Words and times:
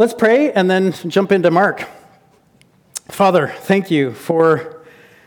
Let's 0.00 0.14
pray 0.14 0.50
and 0.50 0.70
then 0.70 0.92
jump 0.92 1.30
into 1.30 1.50
Mark. 1.50 1.86
Father, 3.10 3.48
thank 3.48 3.90
you 3.90 4.14
for 4.14 4.82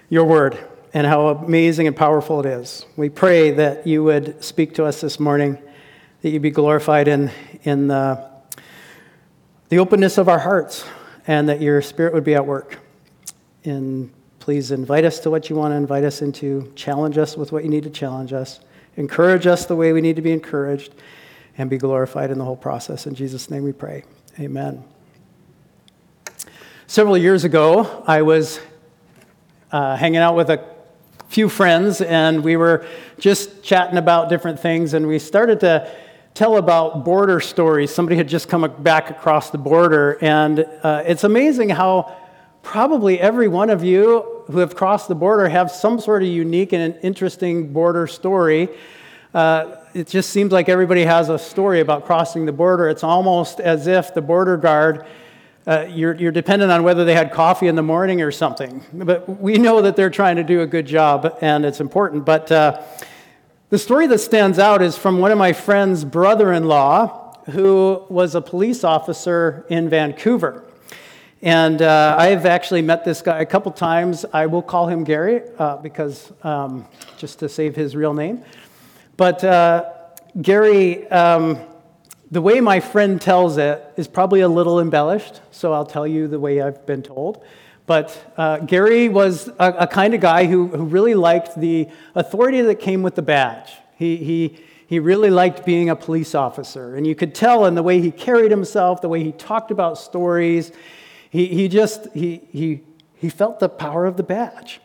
your 0.10 0.26
word 0.26 0.58
and 0.96 1.06
how 1.06 1.28
amazing 1.28 1.86
and 1.86 1.96
powerful 1.96 2.40
it 2.40 2.48
is. 2.48 2.84
We 2.98 3.10
pray 3.10 3.52
that 3.52 3.86
you 3.86 4.04
would 4.04 4.44
speak 4.44 4.74
to 4.74 4.86
us 4.86 5.00
this 5.00 5.20
morning, 5.20 5.60
that 6.24 6.32
you 6.32 6.40
be 6.40 6.50
glorified 6.50 7.08
in, 7.08 7.30
in 7.62 7.88
the, 7.88 8.28
the 9.70 9.78
openness 9.78 10.18
of 10.18 10.28
our 10.28 10.40
hearts, 10.40 10.84
and 11.28 11.50
that 11.50 11.62
your 11.62 11.80
spirit 11.84 12.12
would 12.12 12.24
be 12.24 12.34
at 12.34 12.48
work. 12.48 12.80
And 13.66 14.12
please 14.40 14.72
invite 14.72 15.06
us 15.06 15.20
to 15.20 15.30
what 15.30 15.52
you 15.52 15.56
want 15.56 15.74
to 15.74 15.76
invite 15.76 16.04
us 16.04 16.24
into, 16.24 16.74
challenge 16.76 17.20
us 17.20 17.38
with 17.38 17.52
what 17.52 17.64
you 17.64 17.70
need 17.70 17.84
to 17.84 17.92
challenge 17.92 18.34
us, 18.34 18.60
encourage 18.98 19.46
us 19.46 19.68
the 19.68 19.76
way 19.76 19.94
we 19.94 20.02
need 20.02 20.16
to 20.16 20.24
be 20.24 20.32
encouraged, 20.32 20.96
and 21.60 21.70
be 21.70 21.78
glorified 21.78 22.32
in 22.32 22.40
the 22.40 22.44
whole 22.44 22.58
process. 22.58 23.06
In 23.06 23.14
Jesus' 23.14 23.52
name 23.52 23.64
we 23.64 23.72
pray. 23.72 24.04
Amen. 24.40 24.84
Several 26.88 27.16
years 27.16 27.44
ago, 27.44 28.04
I 28.08 28.24
was 28.24 28.60
uh, 29.72 29.96
hanging 29.96 30.22
out 30.22 30.36
with 30.36 30.50
a 30.50 30.68
few 31.28 31.48
friends, 31.48 32.02
and 32.02 32.44
we 32.44 32.58
were 32.58 32.84
just 33.20 33.62
chatting 33.62 34.00
about 34.00 34.30
different 34.30 34.60
things, 34.60 34.96
and 34.96 35.06
we 35.06 35.20
started 35.20 35.60
to 35.60 35.88
tell 36.34 36.58
about 36.58 37.06
border 37.06 37.40
stories. 37.40 37.94
Somebody 37.94 38.16
had 38.16 38.28
just 38.28 38.50
come 38.50 38.68
back 38.82 39.12
across 39.12 39.52
the 39.52 39.60
border, 39.60 40.18
and 40.20 40.66
uh, 40.82 41.04
it's 41.06 41.24
amazing 41.24 41.70
how 41.70 42.16
probably 42.64 43.20
every 43.20 43.48
one 43.48 43.70
of 43.70 43.84
you 43.84 44.44
who 44.48 44.58
have 44.58 44.76
crossed 44.76 45.10
the 45.10 45.16
border 45.16 45.48
have 45.48 45.70
some 45.70 46.00
sort 46.00 46.24
of 46.24 46.30
unique 46.30 46.74
and 46.74 46.98
interesting 47.04 47.72
border 47.72 48.08
story. 48.08 48.68
Uh, 49.32 49.76
it 49.94 50.08
just 50.08 50.32
seems 50.32 50.52
like 50.52 50.70
everybody 50.70 51.04
has 51.04 51.30
a 51.30 51.38
story 51.38 51.80
about 51.80 52.06
crossing 52.06 52.46
the 52.46 52.52
border. 52.52 52.90
It's 52.90 53.04
almost 53.04 53.60
as 53.60 53.88
if 53.88 54.14
the 54.14 54.22
border 54.22 54.58
guard 54.58 55.06
uh, 55.66 55.86
you're, 55.90 56.14
you're 56.16 56.32
dependent 56.32 56.72
on 56.72 56.84
whether 56.84 57.06
they 57.06 57.14
had 57.14 57.32
coffee 57.32 57.68
in 57.68 57.76
the 57.76 57.84
morning 57.84 58.22
or 58.22 58.32
something. 58.32 58.84
But 58.92 59.40
we 59.40 59.58
know 59.58 59.82
that 59.82 59.96
they're 59.96 60.10
trying 60.10 60.36
to 60.36 60.44
do 60.44 60.62
a 60.62 60.68
good 60.68 60.86
job, 60.86 61.38
and 61.40 61.64
it's 61.64 61.80
important. 61.80 62.26
But 62.26 62.52
uh, 62.52 62.82
the 63.70 63.78
story 63.78 64.08
that 64.08 64.20
stands 64.20 64.60
out 64.60 64.82
is 64.82 64.98
from 64.98 65.20
one 65.20 65.32
of 65.32 65.38
my 65.38 65.54
friend's 65.54 66.04
brother 66.04 66.52
in 66.52 66.66
law, 66.66 67.38
who 67.52 68.04
was 68.10 68.36
a 68.36 68.42
police 68.42 68.84
officer 68.84 69.66
in 69.70 69.88
Vancouver. 69.88 70.66
And 71.42 71.82
uh, 71.82 72.16
I've 72.18 72.46
actually 72.46 72.82
met 72.82 73.06
this 73.06 73.22
guy 73.22 73.40
a 73.40 73.46
couple 73.46 73.72
times. 73.72 74.26
I 74.34 74.48
will 74.48 74.62
call 74.62 74.88
him 74.88 75.04
Gary 75.04 75.44
uh, 75.60 75.78
because 75.78 76.32
um, 76.44 76.86
just 77.18 77.40
to 77.40 77.48
save 77.48 77.76
his 77.76 77.96
real 77.96 78.14
name. 78.14 78.44
But 79.18 79.44
uh, 79.44 79.92
Gary. 80.42 81.08
Um, 81.10 81.60
the 82.34 82.42
way 82.42 82.62
my 82.62 82.80
friend 82.80 83.22
tells 83.22 83.58
it 83.58 83.94
is 83.96 84.08
probably 84.08 84.42
a 84.42 84.48
little 84.48 84.80
embellished, 84.80 85.42
so 85.52 85.72
I'll 85.72 85.86
tell 85.86 86.08
you 86.08 86.28
the 86.28 86.40
way 86.40 86.64
I've 86.64 86.84
been 86.88 87.04
told. 87.04 87.46
But 87.86 88.34
uh, 88.38 88.58
Gary 88.58 89.08
was 89.08 89.50
a, 89.60 89.74
a, 89.82 89.88
kind 89.88 90.16
of 90.16 90.22
guy 90.22 90.46
who, 90.46 90.66
who 90.68 90.84
really 90.84 91.14
liked 91.14 91.56
the 91.56 91.90
authority 92.16 92.62
that 92.62 92.80
came 92.80 93.04
with 93.04 93.14
the 93.14 93.22
badge. 93.22 93.74
He, 93.96 94.18
he, 94.18 94.60
he 94.88 94.98
really 94.98 95.30
liked 95.30 95.64
being 95.64 95.92
a 95.92 95.96
police 95.96 96.34
officer. 96.34 96.96
And 96.96 97.06
you 97.06 97.14
could 97.14 97.36
tell 97.36 97.68
in 97.68 97.76
the 97.76 97.84
way 97.84 98.02
he 98.02 98.10
carried 98.10 98.50
himself, 98.50 99.02
the 99.02 99.10
way 99.10 99.24
he 99.24 99.32
talked 99.34 99.70
about 99.70 100.00
stories, 100.00 100.72
he, 101.30 101.46
he 101.48 101.68
just, 101.68 102.08
he, 102.16 102.42
he, 102.52 102.82
he 103.14 103.30
felt 103.30 103.60
the 103.60 103.70
power 103.70 104.08
of 104.08 104.18
the 104.18 104.24
badge. 104.24 104.80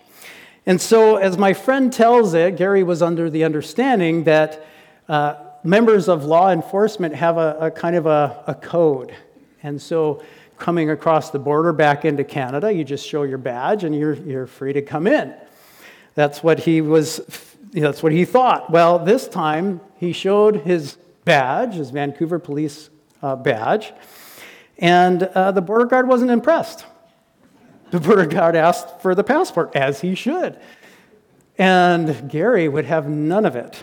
And 0.69 0.78
so, 0.78 1.16
as 1.16 1.38
my 1.38 1.55
friend 1.55 1.91
tells 1.91 2.34
it, 2.34 2.58
Gary 2.58 2.83
was 2.83 3.00
under 3.00 3.30
the 3.30 3.42
understanding 3.42 4.24
that 4.24 4.66
uh, 5.08 5.36
members 5.64 6.11
of 6.11 6.27
law 6.27 6.50
enforcement 6.50 7.14
have 7.14 7.38
a, 7.38 7.56
a 7.58 7.70
kind 7.70 7.97
of 7.97 8.05
a, 8.05 8.44
a, 8.47 8.55
code. 8.55 9.16
And 9.62 9.80
so, 9.80 10.22
coming 10.58 10.91
across 10.91 11.30
the 11.30 11.39
border 11.39 11.72
back 11.72 12.05
into 12.05 12.22
Canada, 12.22 12.70
you 12.70 12.84
just 12.84 13.08
show 13.08 13.22
your 13.22 13.39
badge 13.39 13.83
and 13.83 13.94
you're, 13.94 14.12
you're 14.12 14.46
free 14.46 14.74
to 14.74 14.83
come 14.83 15.06
in. 15.06 15.33
That's 16.14 16.42
what 16.42 16.58
he 16.58 16.83
was, 16.83 17.22
that's 17.73 18.02
what 18.02 18.12
he 18.12 18.27
thought. 18.27 18.68
Well, 18.68 18.98
this 18.98 19.27
time 19.27 19.80
he 19.96 20.12
showed 20.12 20.56
his 20.56 20.98
badge, 21.24 21.77
his 21.77 21.89
Vancouver 21.89 22.39
police 22.39 22.90
uh, 23.23 23.36
badge, 23.36 23.95
and 24.77 25.23
uh, 25.23 25.50
the 25.50 25.62
border 25.62 25.86
guard 25.86 26.08
wasn't 26.08 26.30
impressed. 26.30 26.85
The 27.90 28.00
border 28.00 28.26
guard 28.26 28.54
asked 28.54 29.00
for 29.00 29.14
the 29.14 29.24
passport, 29.24 29.74
as 29.74 30.00
he 30.00 30.14
should. 30.14 30.58
And 31.56 32.30
Gary 32.30 32.68
would 32.68 32.84
have 32.84 33.08
none 33.08 33.44
of 33.44 33.56
it. 33.56 33.82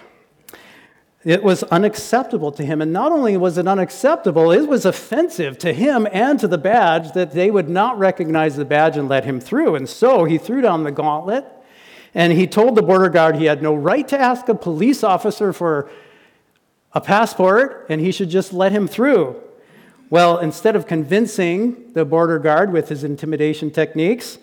It 1.25 1.43
was 1.43 1.63
unacceptable 1.63 2.51
to 2.51 2.63
him. 2.63 2.81
And 2.81 2.93
not 2.93 3.11
only 3.11 3.35
was 3.35 3.57
it 3.57 3.67
unacceptable, 3.67 4.51
it 4.51 4.67
was 4.67 4.85
offensive 4.85 5.57
to 5.57 5.73
him 5.73 6.07
and 6.11 6.39
to 6.39 6.47
the 6.47 6.59
badge 6.59 7.13
that 7.13 7.31
they 7.31 7.49
would 7.49 7.67
not 7.67 7.97
recognize 7.97 8.55
the 8.55 8.63
badge 8.63 8.95
and 8.95 9.09
let 9.09 9.25
him 9.25 9.39
through. 9.39 9.75
And 9.75 9.89
so 9.89 10.25
he 10.25 10.37
threw 10.37 10.61
down 10.61 10.83
the 10.83 10.91
gauntlet 10.91 11.45
and 12.13 12.31
he 12.31 12.45
told 12.45 12.75
the 12.75 12.83
border 12.83 13.09
guard 13.09 13.37
he 13.37 13.45
had 13.45 13.63
no 13.63 13.73
right 13.73 14.07
to 14.07 14.19
ask 14.19 14.47
a 14.49 14.55
police 14.55 15.03
officer 15.03 15.51
for 15.51 15.89
a 16.93 17.01
passport 17.01 17.87
and 17.89 17.99
he 17.99 18.11
should 18.11 18.29
just 18.29 18.53
let 18.53 18.71
him 18.71 18.87
through. 18.87 19.41
Well, 20.09 20.37
instead 20.37 20.75
of 20.75 20.87
convincing 20.87 21.93
the 21.93 22.05
border 22.05 22.39
guard 22.39 22.71
with 22.71 22.89
his 22.89 23.03
intimidation 23.03 23.71
techniques, 23.71 24.37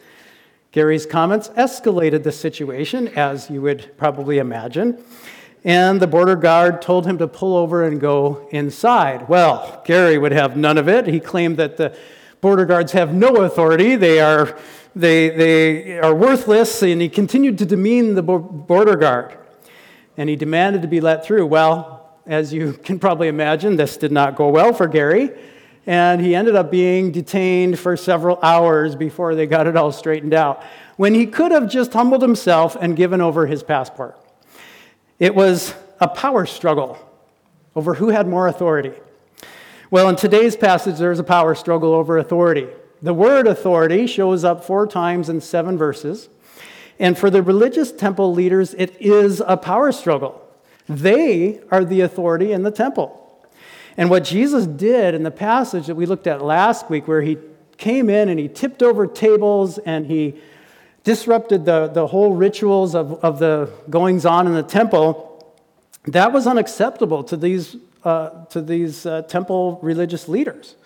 Gary's 0.72 1.06
comments 1.06 1.48
escalated 1.50 2.22
the 2.22 2.32
situation, 2.32 3.08
as 3.08 3.50
you 3.50 3.62
would 3.62 3.96
probably 3.96 4.38
imagine 4.38 5.02
and 5.64 6.00
the 6.00 6.06
border 6.06 6.36
guard 6.36 6.82
told 6.82 7.06
him 7.06 7.18
to 7.18 7.28
pull 7.28 7.56
over 7.56 7.84
and 7.84 8.00
go 8.00 8.48
inside. 8.50 9.28
Well, 9.28 9.82
Gary 9.84 10.18
would 10.18 10.32
have 10.32 10.56
none 10.56 10.76
of 10.76 10.88
it. 10.88 11.06
He 11.06 11.20
claimed 11.20 11.56
that 11.58 11.76
the 11.76 11.96
border 12.40 12.64
guards 12.64 12.92
have 12.92 13.14
no 13.14 13.42
authority, 13.42 13.94
they 13.94 14.20
are, 14.20 14.58
they, 14.96 15.30
they 15.30 15.98
are 16.00 16.14
worthless, 16.14 16.82
and 16.82 17.00
he 17.00 17.08
continued 17.08 17.58
to 17.58 17.66
demean 17.66 18.16
the 18.16 18.22
border 18.22 18.96
guard. 18.96 19.38
And 20.16 20.28
he 20.28 20.34
demanded 20.34 20.82
to 20.82 20.88
be 20.88 21.00
let 21.00 21.24
through. 21.24 21.46
Well, 21.46 22.18
as 22.26 22.52
you 22.52 22.72
can 22.84 22.98
probably 22.98 23.28
imagine, 23.28 23.76
this 23.76 23.96
did 23.96 24.10
not 24.10 24.34
go 24.34 24.48
well 24.48 24.72
for 24.72 24.88
Gary. 24.88 25.30
And 25.86 26.20
he 26.20 26.34
ended 26.34 26.54
up 26.54 26.70
being 26.70 27.10
detained 27.10 27.78
for 27.78 27.96
several 27.96 28.38
hours 28.42 28.94
before 28.94 29.34
they 29.34 29.46
got 29.46 29.66
it 29.66 29.76
all 29.76 29.90
straightened 29.90 30.34
out, 30.34 30.62
when 30.96 31.14
he 31.14 31.26
could 31.26 31.50
have 31.50 31.68
just 31.68 31.92
humbled 31.92 32.22
himself 32.22 32.76
and 32.80 32.96
given 32.96 33.20
over 33.20 33.46
his 33.46 33.62
passport. 33.62 34.18
It 35.18 35.34
was 35.34 35.74
a 36.00 36.08
power 36.08 36.46
struggle 36.46 36.98
over 37.74 37.94
who 37.94 38.10
had 38.10 38.28
more 38.28 38.46
authority. 38.46 38.92
Well, 39.90 40.08
in 40.08 40.16
today's 40.16 40.56
passage, 40.56 40.98
there's 40.98 41.18
a 41.18 41.24
power 41.24 41.54
struggle 41.54 41.94
over 41.94 42.16
authority. 42.16 42.68
The 43.02 43.14
word 43.14 43.46
authority 43.46 44.06
shows 44.06 44.44
up 44.44 44.64
four 44.64 44.86
times 44.86 45.28
in 45.28 45.40
seven 45.40 45.76
verses. 45.76 46.28
And 46.98 47.18
for 47.18 47.30
the 47.30 47.42
religious 47.42 47.90
temple 47.90 48.32
leaders, 48.32 48.74
it 48.74 48.96
is 49.00 49.42
a 49.46 49.56
power 49.56 49.90
struggle. 49.90 50.40
They 50.88 51.60
are 51.70 51.84
the 51.84 52.02
authority 52.02 52.52
in 52.52 52.62
the 52.62 52.70
temple. 52.70 53.21
And 53.96 54.08
what 54.08 54.24
Jesus 54.24 54.66
did 54.66 55.14
in 55.14 55.22
the 55.22 55.30
passage 55.30 55.86
that 55.86 55.94
we 55.94 56.06
looked 56.06 56.26
at 56.26 56.42
last 56.42 56.88
week, 56.88 57.06
where 57.06 57.22
he 57.22 57.38
came 57.76 58.08
in 58.08 58.28
and 58.28 58.38
he 58.38 58.48
tipped 58.48 58.82
over 58.82 59.06
tables 59.06 59.78
and 59.78 60.06
he 60.06 60.34
disrupted 61.04 61.64
the, 61.64 61.88
the 61.88 62.06
whole 62.06 62.32
rituals 62.32 62.94
of, 62.94 63.12
of 63.24 63.38
the 63.38 63.70
goings 63.90 64.24
on 64.24 64.46
in 64.46 64.54
the 64.54 64.62
temple, 64.62 65.28
that 66.04 66.32
was 66.32 66.46
unacceptable 66.46 67.24
to 67.24 67.36
these, 67.36 67.76
uh, 68.04 68.44
to 68.46 68.60
these 68.60 69.04
uh, 69.04 69.22
temple 69.22 69.78
religious 69.82 70.28
leaders. 70.28 70.76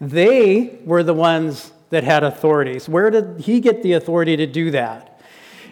They 0.00 0.78
were 0.84 1.02
the 1.02 1.14
ones 1.14 1.72
that 1.90 2.04
had 2.04 2.24
authorities. 2.24 2.88
Where 2.88 3.10
did 3.10 3.40
he 3.40 3.60
get 3.60 3.82
the 3.82 3.92
authority 3.92 4.36
to 4.36 4.46
do 4.46 4.72
that? 4.72 5.20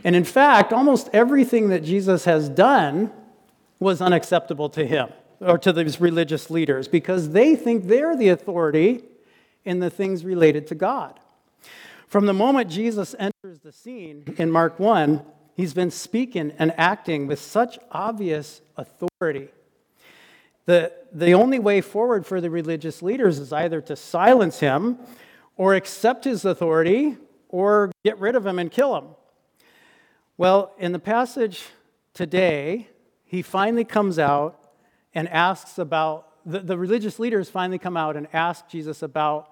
And 0.05 0.15
in 0.15 0.25
fact, 0.25 0.73
almost 0.73 1.11
everything 1.13 1.69
that 1.71 1.83
Jesus 1.85 2.25
has 2.25 2.49
done 2.49 3.13
was 3.81 4.01
unacceptable 4.01 4.69
to 4.71 4.87
him 4.87 5.09
or 5.41 5.59
to 5.59 5.73
these 5.73 6.01
religious 6.01 6.51
leaders 6.51 6.87
because 6.89 7.31
they 7.31 7.57
think 7.57 7.87
they're 7.87 8.17
the 8.17 8.29
authority 8.29 9.03
in 9.65 9.81
the 9.81 9.91
things 9.91 10.25
related 10.25 10.67
to 10.69 10.75
God. 10.75 11.19
From 12.07 12.27
the 12.27 12.33
moment 12.33 12.69
Jesus 12.71 13.15
enters 13.19 13.61
the 13.61 13.73
scene 13.73 14.35
in 14.37 14.51
Mark 14.51 14.79
1, 14.79 15.23
he's 15.55 15.75
been 15.75 15.91
speaking 15.91 16.53
and 16.59 16.75
acting 16.77 17.27
with 17.27 17.41
such 17.41 17.79
obvious 17.91 18.61
authority. 18.77 19.49
The, 20.67 20.93
the 21.13 21.35
only 21.35 21.59
way 21.59 21.81
forward 21.81 22.27
for 22.27 22.41
the 22.41 22.51
religious 22.51 23.03
leaders 23.03 23.39
is 23.39 23.53
either 23.53 23.81
to 23.83 23.97
silence 23.97 24.61
him 24.61 24.99
or 25.57 25.75
accept 25.75 26.25
his 26.25 26.45
authority 26.45 27.17
or 27.49 27.91
get 28.05 28.19
rid 28.19 28.37
of 28.37 28.47
him 28.47 28.59
and 28.59 28.71
kill 28.71 28.97
him. 28.97 29.05
Well, 30.37 30.73
in 30.79 30.93
the 30.93 30.99
passage 30.99 31.67
today, 32.15 32.89
he 33.25 33.43
finally 33.43 33.85
comes 33.85 34.19
out 34.19 34.70
and 35.15 35.29
asks 35.29 35.79
about, 35.79 36.27
the, 36.47 36.61
the 36.61 36.79
religious 36.79 37.19
leaders 37.19 37.49
finally 37.49 37.79
come 37.79 37.97
out 37.97 38.17
and 38.17 38.29
ask 38.33 38.69
Jesus 38.69 39.03
about 39.03 39.51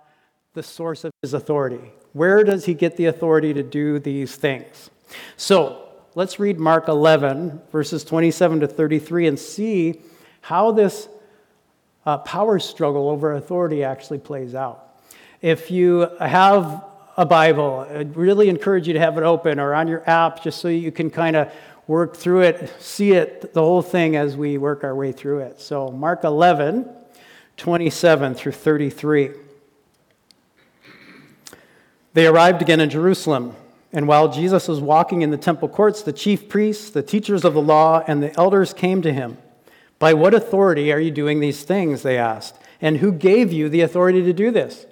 the 0.54 0.62
source 0.62 1.04
of 1.04 1.12
his 1.22 1.34
authority. 1.34 1.92
Where 2.12 2.42
does 2.42 2.64
he 2.64 2.74
get 2.74 2.96
the 2.96 3.06
authority 3.06 3.52
to 3.54 3.62
do 3.62 3.98
these 3.98 4.34
things? 4.36 4.90
So 5.36 5.88
let's 6.14 6.38
read 6.38 6.58
Mark 6.58 6.88
11, 6.88 7.60
verses 7.70 8.04
27 8.04 8.60
to 8.60 8.66
33, 8.66 9.26
and 9.26 9.38
see 9.38 10.00
how 10.40 10.72
this 10.72 11.08
uh, 12.06 12.18
power 12.18 12.58
struggle 12.58 13.10
over 13.10 13.34
authority 13.34 13.84
actually 13.84 14.18
plays 14.18 14.54
out. 14.54 15.00
If 15.42 15.70
you 15.70 16.08
have 16.20 16.84
a 17.16 17.26
Bible, 17.26 17.86
I'd 17.90 18.16
really 18.16 18.48
encourage 18.48 18.86
you 18.86 18.94
to 18.94 19.00
have 19.00 19.18
it 19.18 19.24
open 19.24 19.60
or 19.60 19.74
on 19.74 19.88
your 19.88 20.08
app 20.08 20.42
just 20.42 20.60
so 20.60 20.68
you 20.68 20.90
can 20.90 21.10
kind 21.10 21.36
of 21.36 21.52
work 21.88 22.16
through 22.16 22.42
it, 22.42 22.72
see 22.78 23.12
it, 23.12 23.54
the 23.54 23.62
whole 23.62 23.82
thing 23.82 24.14
as 24.14 24.36
we 24.36 24.58
work 24.58 24.84
our 24.84 24.94
way 24.94 25.10
through 25.10 25.40
it. 25.40 25.60
So, 25.60 25.90
Mark 25.90 26.22
11, 26.22 26.88
27 27.56 28.34
through 28.34 28.52
33. 28.52 29.30
They 32.12 32.26
arrived 32.26 32.62
again 32.62 32.78
in 32.78 32.90
Jerusalem. 32.90 33.56
And 33.90 34.06
while 34.06 34.30
Jesus 34.30 34.68
was 34.68 34.80
walking 34.80 35.22
in 35.22 35.30
the 35.30 35.38
temple 35.38 35.68
courts, 35.68 36.02
the 36.02 36.12
chief 36.12 36.48
priests, 36.48 36.90
the 36.90 37.02
teachers 37.02 37.44
of 37.44 37.54
the 37.54 37.62
law, 37.62 38.04
and 38.06 38.22
the 38.22 38.38
elders 38.38 38.74
came 38.74 39.00
to 39.02 39.12
him. 39.12 39.38
By 39.98 40.12
what 40.12 40.34
authority 40.34 40.92
are 40.92 41.00
you 41.00 41.10
doing 41.10 41.40
these 41.40 41.64
things? 41.64 42.02
They 42.02 42.18
asked. 42.18 42.56
And 42.82 42.98
who 42.98 43.12
gave 43.12 43.50
you 43.50 43.70
the 43.70 43.80
authority 43.80 44.22
to 44.22 44.32
do 44.34 44.50
this? 44.50 44.86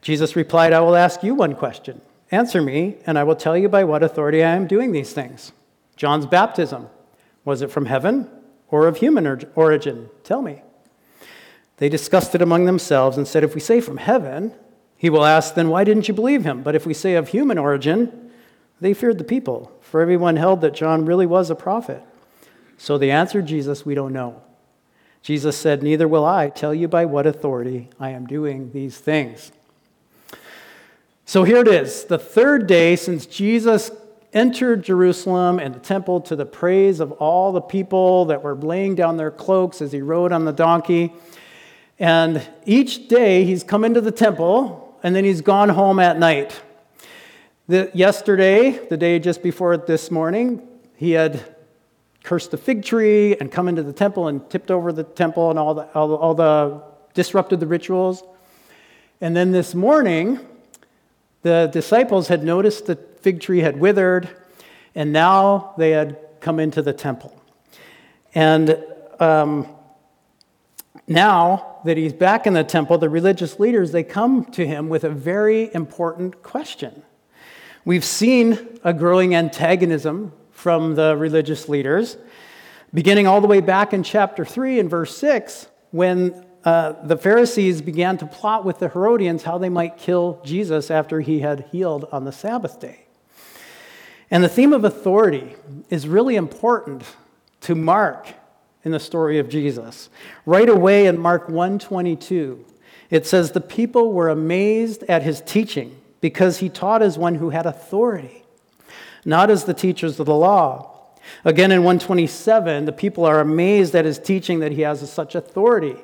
Jesus 0.00 0.36
replied, 0.36 0.72
I 0.72 0.80
will 0.80 0.94
ask 0.94 1.24
you 1.24 1.34
one 1.34 1.56
question. 1.56 2.00
Answer 2.30 2.62
me, 2.62 2.98
and 3.04 3.18
I 3.18 3.24
will 3.24 3.34
tell 3.34 3.58
you 3.58 3.68
by 3.68 3.82
what 3.82 4.04
authority 4.04 4.44
I 4.44 4.54
am 4.54 4.68
doing 4.68 4.92
these 4.92 5.12
things. 5.12 5.52
John's 5.98 6.26
baptism, 6.26 6.88
was 7.44 7.60
it 7.60 7.72
from 7.72 7.86
heaven 7.86 8.30
or 8.68 8.86
of 8.86 8.98
human 8.98 9.26
origin? 9.56 10.08
Tell 10.22 10.40
me. 10.40 10.62
They 11.78 11.88
discussed 11.88 12.34
it 12.34 12.40
among 12.40 12.64
themselves 12.64 13.16
and 13.16 13.26
said, 13.26 13.42
If 13.42 13.54
we 13.54 13.60
say 13.60 13.80
from 13.80 13.96
heaven, 13.96 14.54
he 14.96 15.10
will 15.10 15.24
ask, 15.24 15.54
Then 15.54 15.68
why 15.68 15.82
didn't 15.82 16.06
you 16.06 16.14
believe 16.14 16.44
him? 16.44 16.62
But 16.62 16.76
if 16.76 16.86
we 16.86 16.94
say 16.94 17.14
of 17.14 17.28
human 17.28 17.58
origin, 17.58 18.30
they 18.80 18.94
feared 18.94 19.18
the 19.18 19.24
people, 19.24 19.72
for 19.80 20.00
everyone 20.00 20.36
held 20.36 20.60
that 20.60 20.72
John 20.72 21.04
really 21.04 21.26
was 21.26 21.50
a 21.50 21.56
prophet. 21.56 22.02
So 22.78 22.96
they 22.96 23.10
answered 23.10 23.46
Jesus, 23.46 23.84
We 23.84 23.96
don't 23.96 24.12
know. 24.12 24.40
Jesus 25.20 25.56
said, 25.56 25.82
Neither 25.82 26.06
will 26.06 26.24
I 26.24 26.48
tell 26.48 26.72
you 26.72 26.86
by 26.86 27.06
what 27.06 27.26
authority 27.26 27.90
I 27.98 28.10
am 28.10 28.24
doing 28.26 28.70
these 28.70 28.98
things. 28.98 29.50
So 31.24 31.42
here 31.42 31.58
it 31.58 31.68
is, 31.68 32.04
the 32.04 32.18
third 32.18 32.68
day 32.68 32.94
since 32.94 33.26
Jesus 33.26 33.90
entered 34.32 34.82
Jerusalem 34.82 35.58
and 35.58 35.74
the 35.74 35.80
temple 35.80 36.20
to 36.22 36.36
the 36.36 36.46
praise 36.46 37.00
of 37.00 37.12
all 37.12 37.52
the 37.52 37.60
people 37.60 38.26
that 38.26 38.42
were 38.42 38.54
laying 38.54 38.94
down 38.94 39.16
their 39.16 39.30
cloaks 39.30 39.80
as 39.80 39.92
he 39.92 40.02
rode 40.02 40.32
on 40.32 40.44
the 40.44 40.52
donkey. 40.52 41.12
And 41.98 42.46
each 42.64 43.08
day 43.08 43.44
he's 43.44 43.64
come 43.64 43.84
into 43.84 44.00
the 44.00 44.12
temple 44.12 44.98
and 45.02 45.14
then 45.14 45.24
he's 45.24 45.40
gone 45.40 45.68
home 45.68 45.98
at 45.98 46.18
night. 46.18 46.60
The, 47.68 47.90
yesterday, 47.94 48.70
the 48.70 48.96
day 48.96 49.18
just 49.18 49.42
before 49.42 49.76
this 49.76 50.10
morning, 50.10 50.66
he 50.96 51.12
had 51.12 51.54
cursed 52.22 52.50
the 52.50 52.58
fig 52.58 52.84
tree 52.84 53.36
and 53.36 53.50
come 53.50 53.68
into 53.68 53.82
the 53.82 53.92
temple 53.92 54.28
and 54.28 54.48
tipped 54.50 54.70
over 54.70 54.92
the 54.92 55.04
temple 55.04 55.50
and 55.50 55.58
all 55.58 55.74
the, 55.74 55.82
all, 55.94 56.14
all 56.14 56.34
the 56.34 56.82
disrupted 57.14 57.60
the 57.60 57.66
rituals. 57.66 58.22
And 59.20 59.36
then 59.36 59.50
this 59.52 59.74
morning, 59.74 60.38
the 61.42 61.68
disciples 61.72 62.28
had 62.28 62.44
noticed 62.44 62.86
the 62.86 62.96
fig 63.20 63.40
tree 63.40 63.60
had 63.60 63.78
withered, 63.78 64.28
and 64.94 65.12
now 65.12 65.74
they 65.78 65.90
had 65.90 66.18
come 66.40 66.60
into 66.60 66.82
the 66.82 66.92
temple. 66.92 67.34
And 68.34 68.84
um, 69.20 69.66
now 71.06 71.80
that 71.84 71.96
he's 71.96 72.12
back 72.12 72.46
in 72.46 72.52
the 72.52 72.64
temple, 72.64 72.98
the 72.98 73.08
religious 73.08 73.58
leaders 73.58 73.92
they 73.92 74.02
come 74.02 74.44
to 74.46 74.66
him 74.66 74.88
with 74.88 75.04
a 75.04 75.10
very 75.10 75.72
important 75.74 76.42
question. 76.42 77.02
We've 77.84 78.04
seen 78.04 78.78
a 78.84 78.92
growing 78.92 79.34
antagonism 79.34 80.32
from 80.50 80.94
the 80.94 81.16
religious 81.16 81.68
leaders, 81.68 82.18
beginning 82.92 83.26
all 83.26 83.40
the 83.40 83.46
way 83.46 83.60
back 83.60 83.92
in 83.92 84.02
chapter 84.02 84.44
3 84.44 84.80
and 84.80 84.90
verse 84.90 85.16
6, 85.16 85.68
when 85.90 86.44
uh, 86.64 86.94
the 87.04 87.16
Pharisees 87.16 87.80
began 87.80 88.18
to 88.18 88.26
plot 88.26 88.64
with 88.64 88.78
the 88.78 88.88
Herodians 88.88 89.44
how 89.44 89.56
they 89.56 89.68
might 89.68 89.96
kill 89.96 90.42
Jesus 90.44 90.90
after 90.90 91.20
he 91.20 91.40
had 91.40 91.66
healed 91.70 92.06
on 92.12 92.24
the 92.24 92.32
Sabbath 92.32 92.78
day. 92.80 93.07
And 94.30 94.44
the 94.44 94.48
theme 94.48 94.72
of 94.72 94.84
authority 94.84 95.56
is 95.88 96.06
really 96.06 96.36
important 96.36 97.04
to 97.62 97.74
Mark 97.74 98.28
in 98.84 98.92
the 98.92 99.00
story 99.00 99.38
of 99.38 99.48
Jesus. 99.48 100.10
Right 100.44 100.68
away 100.68 101.06
in 101.06 101.18
Mark 101.18 101.48
122, 101.48 102.64
it 103.10 103.26
says 103.26 103.52
the 103.52 103.60
people 103.60 104.12
were 104.12 104.28
amazed 104.28 105.02
at 105.04 105.22
his 105.22 105.40
teaching 105.40 105.98
because 106.20 106.58
he 106.58 106.68
taught 106.68 107.02
as 107.02 107.16
one 107.16 107.36
who 107.36 107.50
had 107.50 107.64
authority, 107.64 108.44
not 109.24 109.50
as 109.50 109.64
the 109.64 109.74
teachers 109.74 110.20
of 110.20 110.26
the 110.26 110.34
law. 110.34 110.94
Again 111.44 111.72
in 111.72 111.80
127, 111.80 112.84
the 112.84 112.92
people 112.92 113.24
are 113.24 113.40
amazed 113.40 113.94
at 113.94 114.04
his 114.04 114.18
teaching 114.18 114.60
that 114.60 114.72
he 114.72 114.82
has 114.82 115.10
such 115.10 115.34
authority. 115.34 115.96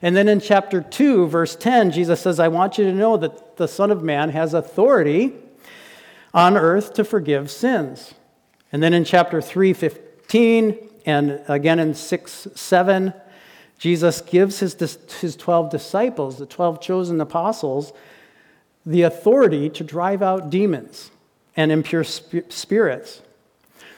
And 0.00 0.16
then 0.16 0.28
in 0.28 0.40
chapter 0.40 0.80
2, 0.80 1.26
verse 1.26 1.56
10, 1.56 1.90
Jesus 1.90 2.20
says, 2.20 2.40
I 2.40 2.48
want 2.48 2.78
you 2.78 2.84
to 2.84 2.92
know 2.92 3.16
that 3.18 3.56
the 3.56 3.68
Son 3.68 3.90
of 3.90 4.02
Man 4.02 4.30
has 4.30 4.54
authority 4.54 5.34
on 6.36 6.54
earth 6.56 6.92
to 6.92 7.02
forgive 7.02 7.50
sins. 7.50 8.14
And 8.70 8.82
then 8.82 8.92
in 8.92 9.04
chapter 9.04 9.40
3, 9.40 9.72
15, 9.72 10.76
and 11.06 11.40
again 11.48 11.78
in 11.78 11.94
6, 11.94 12.48
7, 12.54 13.14
Jesus 13.78 14.20
gives 14.20 14.58
his, 14.58 14.74
his 15.20 15.34
12 15.34 15.70
disciples, 15.70 16.38
the 16.38 16.46
12 16.46 16.80
chosen 16.80 17.20
apostles, 17.20 17.92
the 18.84 19.02
authority 19.02 19.70
to 19.70 19.82
drive 19.82 20.22
out 20.22 20.50
demons 20.50 21.10
and 21.56 21.72
impure 21.72 22.04
spirits. 22.04 23.22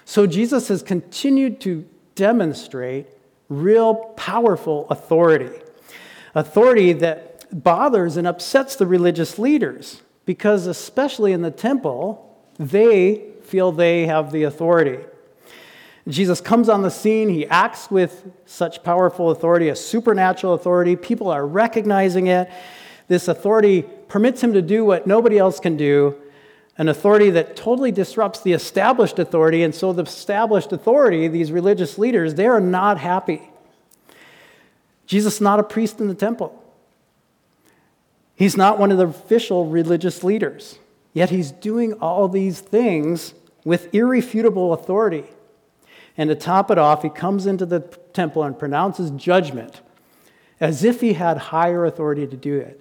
So 0.05 0.27
Jesus 0.27 0.69
has 0.69 0.83
continued 0.83 1.61
to 1.63 1.85
demonstrate 2.15 3.07
real 3.49 3.95
powerful 4.17 4.87
authority 4.91 5.51
authority 6.35 6.93
that 6.93 7.47
bothers 7.65 8.17
and 8.17 8.27
upsets 8.27 8.77
the 8.77 8.87
religious 8.87 9.39
leaders 9.39 10.03
because, 10.25 10.67
especially 10.67 11.33
in 11.33 11.41
the 11.41 11.51
temple, 11.51 12.28
they 12.59 13.25
feel 13.43 13.73
they 13.73 14.07
have 14.07 14.33
the 14.33 14.43
authority. 14.45 14.99
Jesus 16.09 16.41
comes 16.41 16.69
on 16.69 16.83
the 16.83 16.91
scene. 16.91 17.29
He 17.29 17.47
acts 17.47 17.91
with 17.91 18.31
such 18.47 18.83
powerful 18.83 19.31
authority, 19.31 19.69
a 19.69 19.77
supernatural 19.77 20.55
authority. 20.55 20.97
People 20.97 21.29
are 21.29 21.47
recognizing 21.47 22.29
it. 22.29 22.51
This 23.09 23.29
authority 23.29 23.83
permits 24.09 24.43
him 24.43 24.55
to 24.55 24.63
do 24.63 24.85
what 24.85 25.07
nobody 25.07 25.39
else 25.39 25.61
can 25.61 25.77
do, 25.77 26.17
an 26.79 26.89
authority 26.89 27.31
that 27.31 27.57
totally 27.57 27.93
disrupts 27.93 28.41
the 28.41 28.53
established 28.53 29.19
authority. 29.19 29.63
And 29.63 29.75
so, 29.75 29.93
the 29.93 30.03
established 30.03 30.73
authority, 30.73 31.29
these 31.29 31.53
religious 31.53 31.99
leaders, 31.99 32.35
they 32.35 32.47
are 32.47 32.61
not 32.61 32.99
happy. 32.99 33.51
Jesus 35.07 35.37
is 35.37 35.41
not 35.41 35.59
a 35.59 35.63
priest 35.63 36.01
in 36.01 36.09
the 36.09 36.15
temple. 36.15 36.55
He's 38.35 38.57
not 38.57 38.79
one 38.79 38.93
of 38.93 38.99
the 38.99 39.07
official 39.07 39.67
religious 39.67 40.23
leaders. 40.23 40.79
Yet 41.13 41.31
he's 41.31 41.51
doing 41.51 41.95
all 41.95 42.29
these 42.29 42.61
things 42.61 43.35
with 43.65 43.93
irrefutable 43.95 44.73
authority. 44.73 45.25
And 46.17 46.29
to 46.31 46.35
top 46.35 46.71
it 46.71 46.79
off, 46.79 47.03
he 47.03 47.09
comes 47.09 47.47
into 47.47 47.67
the 47.67 47.81
temple 48.13 48.43
and 48.43 48.59
pronounces 48.59 49.11
judgment 49.11 49.81
as 50.61 50.83
if 50.83 51.01
he 51.01 51.13
had 51.13 51.39
higher 51.39 51.85
authority 51.85 52.27
to 52.27 52.37
do 52.37 52.59
it. 52.59 52.81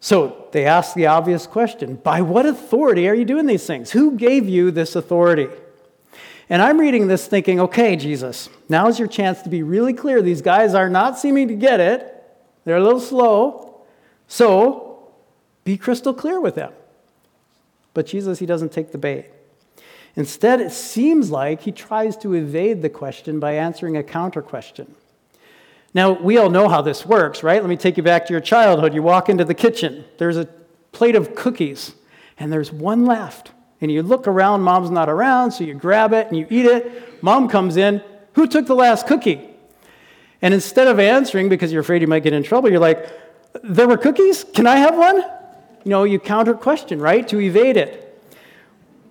So 0.00 0.48
they 0.52 0.66
ask 0.66 0.94
the 0.94 1.06
obvious 1.06 1.46
question 1.46 1.96
By 1.96 2.22
what 2.22 2.46
authority 2.46 3.08
are 3.08 3.14
you 3.14 3.24
doing 3.24 3.46
these 3.46 3.66
things? 3.66 3.92
Who 3.92 4.16
gave 4.16 4.48
you 4.48 4.70
this 4.70 4.96
authority? 4.96 5.48
And 6.48 6.60
I'm 6.60 6.78
reading 6.78 7.06
this 7.06 7.26
thinking, 7.26 7.60
okay, 7.60 7.96
Jesus, 7.96 8.50
now's 8.68 8.98
your 8.98 9.08
chance 9.08 9.40
to 9.42 9.48
be 9.48 9.62
really 9.62 9.94
clear. 9.94 10.20
These 10.20 10.42
guys 10.42 10.74
are 10.74 10.90
not 10.90 11.18
seeming 11.18 11.48
to 11.48 11.54
get 11.54 11.80
it, 11.80 12.08
they're 12.64 12.76
a 12.76 12.82
little 12.82 13.00
slow. 13.00 13.80
So 14.28 15.12
be 15.64 15.76
crystal 15.76 16.12
clear 16.12 16.40
with 16.40 16.56
them. 16.56 16.72
But 17.94 18.06
Jesus, 18.06 18.38
he 18.38 18.46
doesn't 18.46 18.72
take 18.72 18.92
the 18.92 18.98
bait. 18.98 19.26
Instead, 20.14 20.60
it 20.60 20.72
seems 20.72 21.30
like 21.30 21.62
he 21.62 21.72
tries 21.72 22.16
to 22.18 22.34
evade 22.34 22.82
the 22.82 22.90
question 22.90 23.40
by 23.40 23.54
answering 23.54 23.96
a 23.96 24.02
counter 24.02 24.42
question. 24.42 24.94
Now, 25.94 26.12
we 26.12 26.38
all 26.38 26.50
know 26.50 26.68
how 26.68 26.82
this 26.82 27.04
works, 27.04 27.42
right? 27.42 27.60
Let 27.60 27.68
me 27.68 27.76
take 27.76 27.96
you 27.96 28.02
back 28.02 28.26
to 28.26 28.32
your 28.32 28.40
childhood. 28.40 28.94
You 28.94 29.02
walk 29.02 29.28
into 29.28 29.44
the 29.44 29.54
kitchen, 29.54 30.04
there's 30.18 30.36
a 30.36 30.46
plate 30.92 31.16
of 31.16 31.34
cookies, 31.34 31.94
and 32.38 32.52
there's 32.52 32.72
one 32.72 33.04
left 33.04 33.52
and 33.82 33.90
you 33.90 34.02
look 34.02 34.28
around, 34.28 34.62
mom's 34.62 34.90
not 34.90 35.08
around, 35.08 35.50
so 35.50 35.64
you 35.64 35.74
grab 35.74 36.12
it 36.12 36.28
and 36.28 36.36
you 36.36 36.46
eat 36.48 36.66
it. 36.66 37.20
Mom 37.22 37.48
comes 37.48 37.76
in, 37.76 38.00
who 38.34 38.46
took 38.46 38.66
the 38.66 38.76
last 38.76 39.08
cookie? 39.08 39.50
And 40.40 40.54
instead 40.54 40.86
of 40.86 41.00
answering 41.00 41.48
because 41.48 41.72
you're 41.72 41.82
afraid 41.82 42.00
you 42.00 42.06
might 42.06 42.22
get 42.22 42.32
in 42.32 42.44
trouble, 42.44 42.70
you're 42.70 42.78
like, 42.78 43.10
there 43.64 43.88
were 43.88 43.96
cookies? 43.96 44.44
Can 44.44 44.68
I 44.68 44.76
have 44.76 44.96
one? 44.96 45.24
You 45.84 45.90
know, 45.90 46.04
you 46.04 46.18
counter 46.18 46.54
question, 46.54 47.00
right? 47.00 47.26
To 47.28 47.40
evade 47.40 47.76
it. 47.76 48.08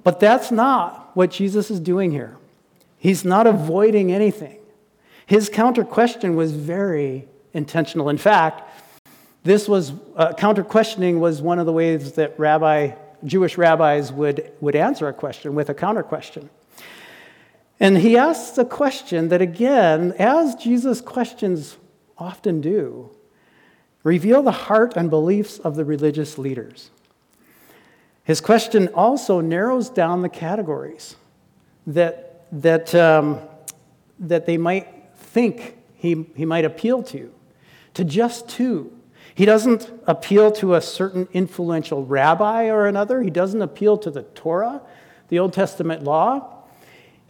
But 0.04 0.20
that's 0.20 0.52
not 0.52 1.16
what 1.16 1.32
Jesus 1.32 1.70
is 1.70 1.80
doing 1.80 2.12
here. 2.12 2.38
He's 2.98 3.26
not 3.26 3.48
avoiding 3.48 4.12
anything. 4.12 4.60
His 5.26 5.50
counter 5.50 5.84
question 5.84 6.36
was 6.36 6.52
very 6.52 7.28
intentional. 7.54 8.10
In 8.10 8.18
fact, 8.18 8.64
this 9.44 9.68
was 9.68 9.94
uh, 10.16 10.34
counter 10.34 10.64
questioning 10.64 11.20
was 11.20 11.42
one 11.42 11.60
of 11.60 11.66
the 11.66 11.74
ways 11.74 12.14
that 12.14 12.38
Rabbi 12.40 12.92
Jewish 13.24 13.58
rabbis 13.58 14.12
would, 14.12 14.52
would 14.62 14.76
answer 14.76 15.08
a 15.08 15.14
question 15.14 15.56
with 15.56 15.70
a 15.70 15.74
counter 15.74 16.04
question. 16.04 16.50
And 17.80 17.98
he 17.98 18.18
asks 18.18 18.58
a 18.58 18.66
question 18.66 19.30
that, 19.30 19.42
again, 19.42 20.14
as 20.20 20.56
Jesus 20.56 21.02
questions 21.02 21.78
often 22.18 22.62
do, 22.62 23.16
reveal 24.04 24.42
the 24.42 24.52
heart 24.52 24.94
and 24.96 25.10
beliefs 25.10 25.60
of 25.60 25.76
the 25.76 25.86
religious 25.86 26.38
leaders. 26.38 26.90
His 28.24 28.42
question 28.42 28.88
also 28.90 29.42
narrows 29.42 29.90
down 29.90 30.22
the 30.22 30.30
categories 30.30 31.16
that, 31.88 32.46
that, 32.52 32.94
um, 32.96 33.40
that 34.20 34.46
they 34.46 34.58
might 34.58 34.88
think 35.16 35.78
he, 35.96 36.26
he 36.36 36.46
might 36.46 36.66
appeal 36.66 37.04
to, 37.04 37.34
to 37.94 38.04
just 38.04 38.48
two. 38.48 38.92
He 39.34 39.46
doesn't 39.46 39.92
appeal 40.08 40.52
to 40.54 40.76
a 40.76 40.82
certain 40.82 41.28
influential 41.34 42.06
rabbi 42.06 42.66
or 42.70 42.88
another. 42.88 43.22
He 43.22 43.30
doesn't 43.30 43.62
appeal 43.62 43.98
to 44.00 44.12
the 44.12 44.24
Torah, 44.24 44.82
the 45.30 45.40
Old 45.40 45.54
Testament 45.54 46.04
law. 46.04 46.61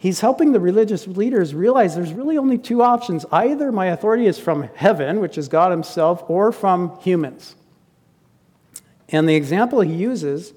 He's 0.02 0.18
helping 0.18 0.50
the 0.50 0.58
religious 0.58 1.06
leaders 1.06 1.54
realize 1.54 1.94
there's 1.94 2.12
really 2.12 2.36
only 2.36 2.58
two 2.58 2.82
options. 2.82 3.24
Either 3.30 3.70
my 3.70 3.86
authority 3.86 4.26
is 4.26 4.36
from 4.36 4.64
heaven, 4.74 5.20
which 5.20 5.38
is 5.38 5.46
God 5.46 5.70
Himself, 5.70 6.24
or 6.26 6.50
from 6.50 6.98
humans. 6.98 7.54
And 9.10 9.28
the 9.28 9.36
example 9.36 9.80
he 9.80 9.94
uses 9.94 10.54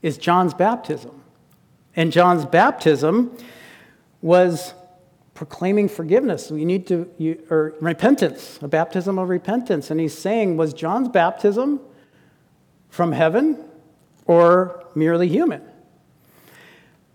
is 0.00 0.16
John's 0.16 0.54
baptism. 0.54 1.24
And 1.96 2.12
John's 2.12 2.44
baptism 2.44 3.36
was 4.22 4.74
proclaiming 5.34 5.88
forgiveness. 5.88 6.48
We 6.48 6.64
need 6.64 6.86
to, 6.86 7.10
you, 7.18 7.44
or 7.50 7.74
repentance, 7.80 8.60
a 8.62 8.68
baptism 8.68 9.18
of 9.18 9.28
repentance. 9.28 9.90
And 9.90 9.98
he's 9.98 10.16
saying, 10.16 10.56
was 10.56 10.72
John's 10.72 11.08
baptism 11.08 11.80
from 12.90 13.10
heaven 13.10 13.58
or 14.26 14.84
merely 14.94 15.26
human? 15.26 15.62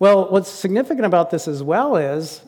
Well, 0.04 0.28
what's 0.28 0.50
significant 0.50 1.06
about 1.06 1.30
this 1.30 1.48
as 1.48 1.64
well 1.64 1.96
is 1.96 2.42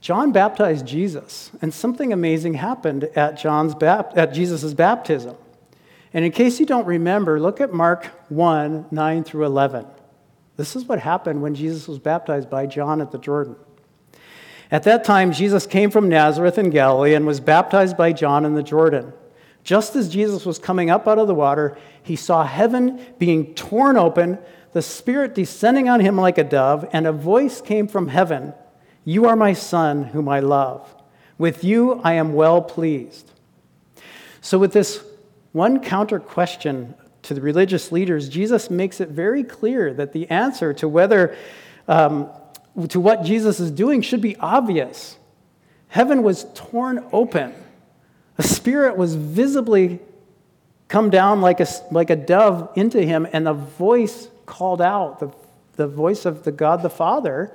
John 0.00 0.30
baptized 0.30 0.86
Jesus, 0.86 1.50
and 1.60 1.74
something 1.74 2.12
amazing 2.12 2.54
happened 2.54 3.02
at, 3.16 3.36
John's 3.36 3.74
bap- 3.74 4.16
at 4.16 4.32
Jesus' 4.32 4.72
baptism. 4.72 5.34
And 6.14 6.24
in 6.24 6.30
case 6.30 6.60
you 6.60 6.64
don't 6.64 6.86
remember, 6.86 7.40
look 7.40 7.60
at 7.60 7.72
Mark 7.72 8.04
1 8.28 8.86
9 8.88 9.24
through 9.24 9.46
11. 9.46 9.84
This 10.56 10.76
is 10.76 10.84
what 10.84 11.00
happened 11.00 11.42
when 11.42 11.56
Jesus 11.56 11.88
was 11.88 11.98
baptized 11.98 12.48
by 12.48 12.66
John 12.66 13.00
at 13.00 13.10
the 13.10 13.18
Jordan. 13.18 13.56
At 14.70 14.84
that 14.84 15.02
time, 15.02 15.32
Jesus 15.32 15.66
came 15.66 15.90
from 15.90 16.08
Nazareth 16.08 16.56
in 16.56 16.70
Galilee 16.70 17.14
and 17.14 17.26
was 17.26 17.40
baptized 17.40 17.96
by 17.96 18.12
John 18.12 18.44
in 18.44 18.54
the 18.54 18.62
Jordan. 18.62 19.12
Just 19.64 19.96
as 19.96 20.08
Jesus 20.08 20.46
was 20.46 20.60
coming 20.60 20.88
up 20.88 21.08
out 21.08 21.18
of 21.18 21.26
the 21.26 21.34
water, 21.34 21.76
he 22.04 22.14
saw 22.14 22.44
heaven 22.44 23.04
being 23.18 23.54
torn 23.54 23.96
open 23.96 24.38
the 24.76 24.82
Spirit 24.82 25.34
descending 25.34 25.88
on 25.88 26.00
him 26.00 26.18
like 26.18 26.36
a 26.36 26.44
dove, 26.44 26.86
and 26.92 27.06
a 27.06 27.12
voice 27.12 27.62
came 27.62 27.88
from 27.88 28.08
heaven 28.08 28.52
You 29.06 29.24
are 29.24 29.34
my 29.34 29.54
Son, 29.54 30.04
whom 30.04 30.28
I 30.28 30.40
love. 30.40 30.94
With 31.38 31.64
you 31.64 31.98
I 32.04 32.12
am 32.12 32.34
well 32.34 32.60
pleased. 32.60 33.30
So, 34.42 34.58
with 34.58 34.74
this 34.74 35.02
one 35.52 35.80
counter 35.80 36.20
question 36.20 36.94
to 37.22 37.32
the 37.32 37.40
religious 37.40 37.90
leaders, 37.90 38.28
Jesus 38.28 38.68
makes 38.68 39.00
it 39.00 39.08
very 39.08 39.42
clear 39.42 39.94
that 39.94 40.12
the 40.12 40.28
answer 40.28 40.74
to 40.74 40.86
whether 40.86 41.34
um, 41.88 42.28
to 42.90 43.00
what 43.00 43.22
Jesus 43.22 43.58
is 43.58 43.70
doing 43.70 44.02
should 44.02 44.20
be 44.20 44.36
obvious. 44.36 45.16
Heaven 45.88 46.22
was 46.22 46.44
torn 46.52 47.02
open. 47.14 47.54
A 48.36 48.42
Spirit 48.42 48.98
was 48.98 49.14
visibly 49.14 50.00
come 50.88 51.08
down 51.08 51.40
like 51.40 51.60
a, 51.60 51.66
like 51.90 52.10
a 52.10 52.16
dove 52.16 52.70
into 52.76 53.00
him, 53.00 53.26
and 53.32 53.48
a 53.48 53.54
voice 53.54 54.28
called 54.46 54.80
out, 54.80 55.20
the, 55.20 55.30
the 55.76 55.86
voice 55.86 56.24
of 56.24 56.44
the 56.44 56.52
God 56.52 56.82
the 56.82 56.90
Father, 56.90 57.52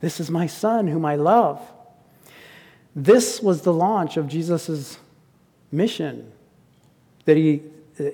This 0.00 0.20
is 0.20 0.30
my 0.30 0.46
Son 0.46 0.86
whom 0.86 1.04
I 1.04 1.16
love. 1.16 1.60
This 2.96 3.40
was 3.42 3.62
the 3.62 3.72
launch 3.72 4.16
of 4.16 4.28
Jesus' 4.28 4.98
mission 5.72 6.30
that 7.24 7.36
he, 7.36 7.62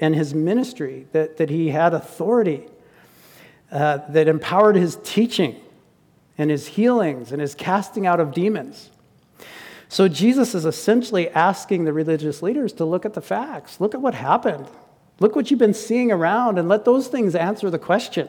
and 0.00 0.14
his 0.14 0.34
ministry, 0.34 1.06
that, 1.12 1.36
that 1.36 1.50
he 1.50 1.68
had 1.68 1.94
authority, 1.94 2.66
uh, 3.70 3.98
that 4.08 4.28
empowered 4.28 4.76
his 4.76 4.98
teaching 5.02 5.60
and 6.38 6.50
his 6.50 6.68
healings 6.68 7.32
and 7.32 7.40
his 7.40 7.54
casting 7.54 8.06
out 8.06 8.18
of 8.20 8.32
demons. 8.32 8.90
So 9.88 10.08
Jesus 10.08 10.54
is 10.54 10.64
essentially 10.64 11.28
asking 11.30 11.84
the 11.84 11.92
religious 11.92 12.42
leaders 12.42 12.72
to 12.74 12.84
look 12.84 13.04
at 13.04 13.14
the 13.14 13.20
facts. 13.20 13.80
Look 13.80 13.94
at 13.94 14.00
what 14.00 14.14
happened. 14.14 14.66
Look 15.20 15.36
what 15.36 15.50
you've 15.50 15.60
been 15.60 15.74
seeing 15.74 16.10
around 16.10 16.58
and 16.58 16.68
let 16.68 16.84
those 16.84 17.08
things 17.08 17.34
answer 17.34 17.70
the 17.70 17.78
question. 17.78 18.28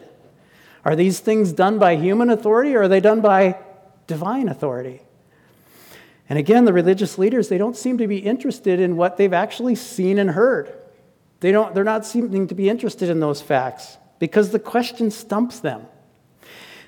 Are 0.84 0.96
these 0.96 1.20
things 1.20 1.54
done 1.54 1.80
by 1.80 1.96
human 1.96 2.30
authority 2.30 2.76
or 2.76 2.84
are 2.84 2.88
they 2.88 3.00
done 3.00 3.22
by 3.22 3.58
divine 4.08 4.50
authority? 4.50 5.02
And 6.28 6.38
again, 6.38 6.66
the 6.66 6.74
religious 6.74 7.18
leaders, 7.18 7.50
they 7.50 7.58
don't 7.58 7.76
seem 7.76 7.98
to 7.98 8.08
be 8.08 8.18
interested 8.18 8.80
in 8.80 8.98
what 8.98 9.18
they've 9.18 9.34
actually 9.34 9.76
seen 9.76 10.20
and 10.20 10.32
heard. 10.32 10.74
They 11.40 11.52
don't, 11.52 11.74
they're 11.74 11.84
not 11.84 12.06
seeming 12.06 12.48
to 12.48 12.56
be 12.56 12.70
interested 12.70 13.10
in 13.10 13.20
those 13.20 13.42
facts 13.42 13.98
because 14.20 14.52
the 14.52 14.60
question 14.60 15.12
stumps 15.12 15.60
them. 15.60 15.86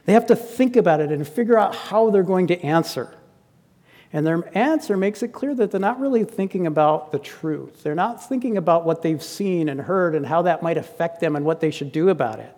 They 0.06 0.14
have 0.14 0.28
to 0.28 0.36
think 0.36 0.76
about 0.76 1.00
it 1.00 1.12
and 1.12 1.28
figure 1.28 1.58
out 1.58 1.76
how 1.76 2.10
they're 2.10 2.24
going 2.24 2.48
to 2.48 2.62
answer. 2.62 3.14
And 4.16 4.28
their 4.28 4.56
answer 4.56 4.96
makes 4.96 5.24
it 5.24 5.30
clear 5.30 5.56
that 5.56 5.72
they're 5.72 5.80
not 5.80 6.00
really 6.00 6.24
thinking 6.24 6.68
about 6.68 7.12
the 7.12 7.18
truth. 7.18 7.82
They're 7.82 7.96
not 7.96 8.24
thinking 8.30 8.58
about 8.58 8.86
what 8.86 9.02
they've 9.02 9.22
seen 9.22 9.68
and 9.70 9.82
heard 9.82 10.14
and 10.14 10.24
how 10.24 10.44
that 10.44 10.62
might 10.62 10.78
affect 10.78 11.20
them 11.20 11.36
and 11.36 11.44
what 11.44 11.60
they 11.60 11.72
should 11.72 11.92
do 11.92 12.10
about 12.10 12.40
it. 12.40 12.56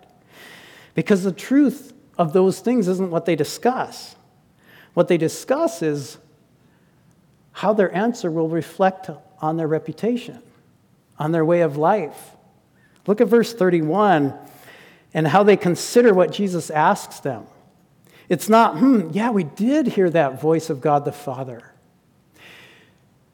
Because 0.94 1.24
the 1.24 1.32
truth 1.32 1.94
of 2.18 2.34
those 2.34 2.60
things 2.60 2.88
isn't 2.88 3.10
what 3.10 3.24
they 3.24 3.36
discuss. 3.36 4.16
What 4.92 5.08
they 5.08 5.16
discuss 5.16 5.80
is 5.80 6.18
how 7.52 7.72
their 7.72 7.94
answer 7.94 8.30
will 8.30 8.50
reflect 8.50 9.08
on 9.40 9.56
their 9.56 9.66
reputation, 9.66 10.42
on 11.18 11.32
their 11.32 11.44
way 11.44 11.62
of 11.62 11.78
life. 11.78 12.32
Look 13.06 13.22
at 13.22 13.28
verse 13.28 13.54
31 13.54 14.34
and 15.14 15.26
how 15.26 15.42
they 15.42 15.56
consider 15.56 16.12
what 16.12 16.32
Jesus 16.32 16.68
asks 16.68 17.20
them. 17.20 17.46
It's 18.28 18.48
not, 18.48 18.78
hmm, 18.78 19.10
yeah, 19.12 19.30
we 19.30 19.44
did 19.44 19.86
hear 19.86 20.10
that 20.10 20.40
voice 20.40 20.70
of 20.70 20.80
God 20.80 21.04
the 21.04 21.12
Father. 21.12 21.72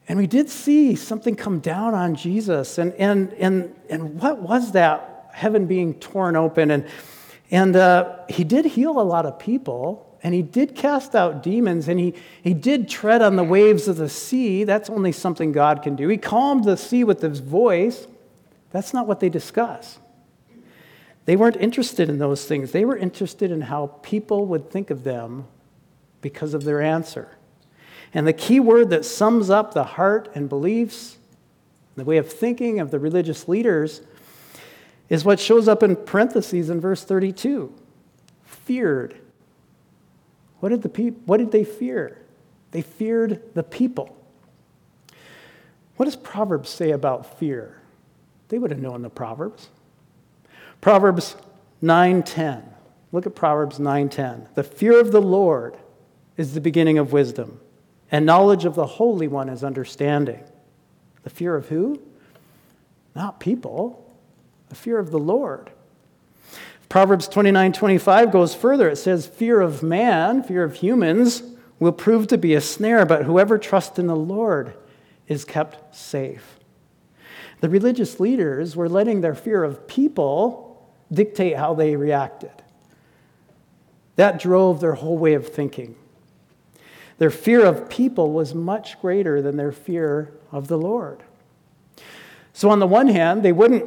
And 0.07 0.19
we 0.19 0.27
did 0.27 0.49
see 0.49 0.95
something 0.95 1.35
come 1.35 1.59
down 1.59 1.93
on 1.93 2.15
Jesus. 2.15 2.77
And, 2.77 2.93
and, 2.93 3.33
and, 3.33 3.73
and 3.89 4.19
what 4.21 4.39
was 4.41 4.73
that? 4.73 5.29
Heaven 5.33 5.65
being 5.65 5.95
torn 5.95 6.35
open. 6.35 6.71
And, 6.71 6.85
and 7.49 7.75
uh, 7.75 8.17
he 8.29 8.43
did 8.43 8.65
heal 8.65 8.99
a 8.99 9.03
lot 9.03 9.25
of 9.25 9.39
people. 9.39 10.17
And 10.21 10.33
he 10.33 10.41
did 10.41 10.75
cast 10.75 11.15
out 11.15 11.41
demons. 11.41 11.87
And 11.87 11.99
he, 11.99 12.13
he 12.43 12.53
did 12.53 12.89
tread 12.89 13.21
on 13.21 13.35
the 13.35 13.43
waves 13.43 13.87
of 13.87 13.97
the 13.97 14.09
sea. 14.09 14.63
That's 14.63 14.89
only 14.89 15.11
something 15.11 15.51
God 15.51 15.81
can 15.81 15.95
do. 15.95 16.07
He 16.09 16.17
calmed 16.17 16.65
the 16.65 16.77
sea 16.77 17.03
with 17.03 17.21
his 17.21 17.39
voice. 17.39 18.05
That's 18.71 18.93
not 18.93 19.07
what 19.07 19.19
they 19.19 19.29
discuss. 19.29 19.99
They 21.25 21.35
weren't 21.35 21.55
interested 21.57 22.09
in 22.09 22.17
those 22.17 22.45
things. 22.45 22.71
They 22.71 22.85
were 22.85 22.97
interested 22.97 23.51
in 23.51 23.61
how 23.61 23.87
people 24.01 24.45
would 24.47 24.69
think 24.69 24.89
of 24.89 25.03
them 25.03 25.45
because 26.21 26.53
of 26.53 26.63
their 26.63 26.81
answer. 26.81 27.37
And 28.13 28.27
the 28.27 28.33
key 28.33 28.59
word 28.59 28.89
that 28.89 29.05
sums 29.05 29.49
up 29.49 29.73
the 29.73 29.83
heart 29.83 30.29
and 30.35 30.49
beliefs, 30.49 31.17
the 31.95 32.03
way 32.03 32.17
of 32.17 32.31
thinking 32.31 32.79
of 32.79 32.91
the 32.91 32.99
religious 32.99 33.47
leaders, 33.47 34.01
is 35.09 35.23
what 35.25 35.39
shows 35.39 35.67
up 35.67 35.83
in 35.83 35.95
parentheses 35.95 36.69
in 36.69 36.79
verse 36.79 37.03
32 37.03 37.73
feared. 38.43 39.15
What 40.59 40.69
did, 40.69 40.81
the 40.81 40.89
pe- 40.89 41.09
what 41.09 41.37
did 41.37 41.51
they 41.51 41.65
fear? 41.65 42.17
They 42.71 42.81
feared 42.81 43.53
the 43.53 43.63
people. 43.63 44.15
What 45.97 46.05
does 46.05 46.15
Proverbs 46.15 46.69
say 46.69 46.91
about 46.91 47.37
fear? 47.37 47.81
They 48.47 48.57
would 48.57 48.71
have 48.71 48.79
known 48.79 49.01
the 49.01 49.09
Proverbs. 49.09 49.69
Proverbs 50.83 51.37
9:10. 51.81 52.61
Look 53.13 53.25
at 53.25 53.35
Proverbs 53.35 53.79
9:10. 53.79 54.49
The 54.55 54.63
fear 54.63 54.99
of 54.99 55.13
the 55.13 55.21
Lord 55.21 55.77
is 56.35 56.53
the 56.53 56.59
beginning 56.59 56.97
of 56.97 57.13
wisdom, 57.13 57.61
and 58.11 58.25
knowledge 58.25 58.65
of 58.65 58.75
the 58.75 58.85
Holy 58.85 59.29
One 59.29 59.47
is 59.47 59.63
understanding. 59.63 60.43
The 61.23 61.29
fear 61.29 61.55
of 61.55 61.69
who? 61.69 62.01
Not 63.15 63.39
people. 63.39 64.03
The 64.67 64.75
fear 64.75 64.99
of 64.99 65.11
the 65.11 65.19
Lord. 65.19 65.69
Proverbs 66.89 67.29
29:25 67.29 68.29
goes 68.29 68.53
further. 68.53 68.89
It 68.89 68.97
says, 68.97 69.25
"Fear 69.25 69.61
of 69.61 69.83
man, 69.83 70.43
fear 70.43 70.65
of 70.65 70.73
humans, 70.73 71.43
will 71.79 71.93
prove 71.93 72.27
to 72.27 72.37
be 72.37 72.55
a 72.55 72.59
snare, 72.59 73.05
but 73.05 73.23
whoever 73.23 73.57
trusts 73.57 73.99
in 73.99 74.07
the 74.07 74.17
Lord 74.17 74.73
is 75.29 75.45
kept 75.45 75.95
safe." 75.95 76.59
The 77.61 77.69
religious 77.69 78.19
leaders 78.19 78.75
were 78.75 78.89
letting 78.89 79.21
their 79.21 79.33
fear 79.33 79.63
of 79.63 79.87
people 79.87 80.71
dictate 81.11 81.57
how 81.57 81.73
they 81.73 81.95
reacted. 81.95 82.51
That 84.15 84.39
drove 84.39 84.79
their 84.79 84.93
whole 84.93 85.17
way 85.17 85.33
of 85.33 85.47
thinking. 85.47 85.95
Their 87.17 87.31
fear 87.31 87.65
of 87.65 87.89
people 87.89 88.31
was 88.31 88.53
much 88.53 88.99
greater 89.01 89.41
than 89.41 89.57
their 89.57 89.71
fear 89.71 90.33
of 90.51 90.67
the 90.67 90.77
Lord. 90.77 91.23
So, 92.53 92.69
on 92.69 92.79
the 92.79 92.87
one 92.87 93.07
hand, 93.07 93.43
they 93.43 93.51
wouldn't 93.51 93.85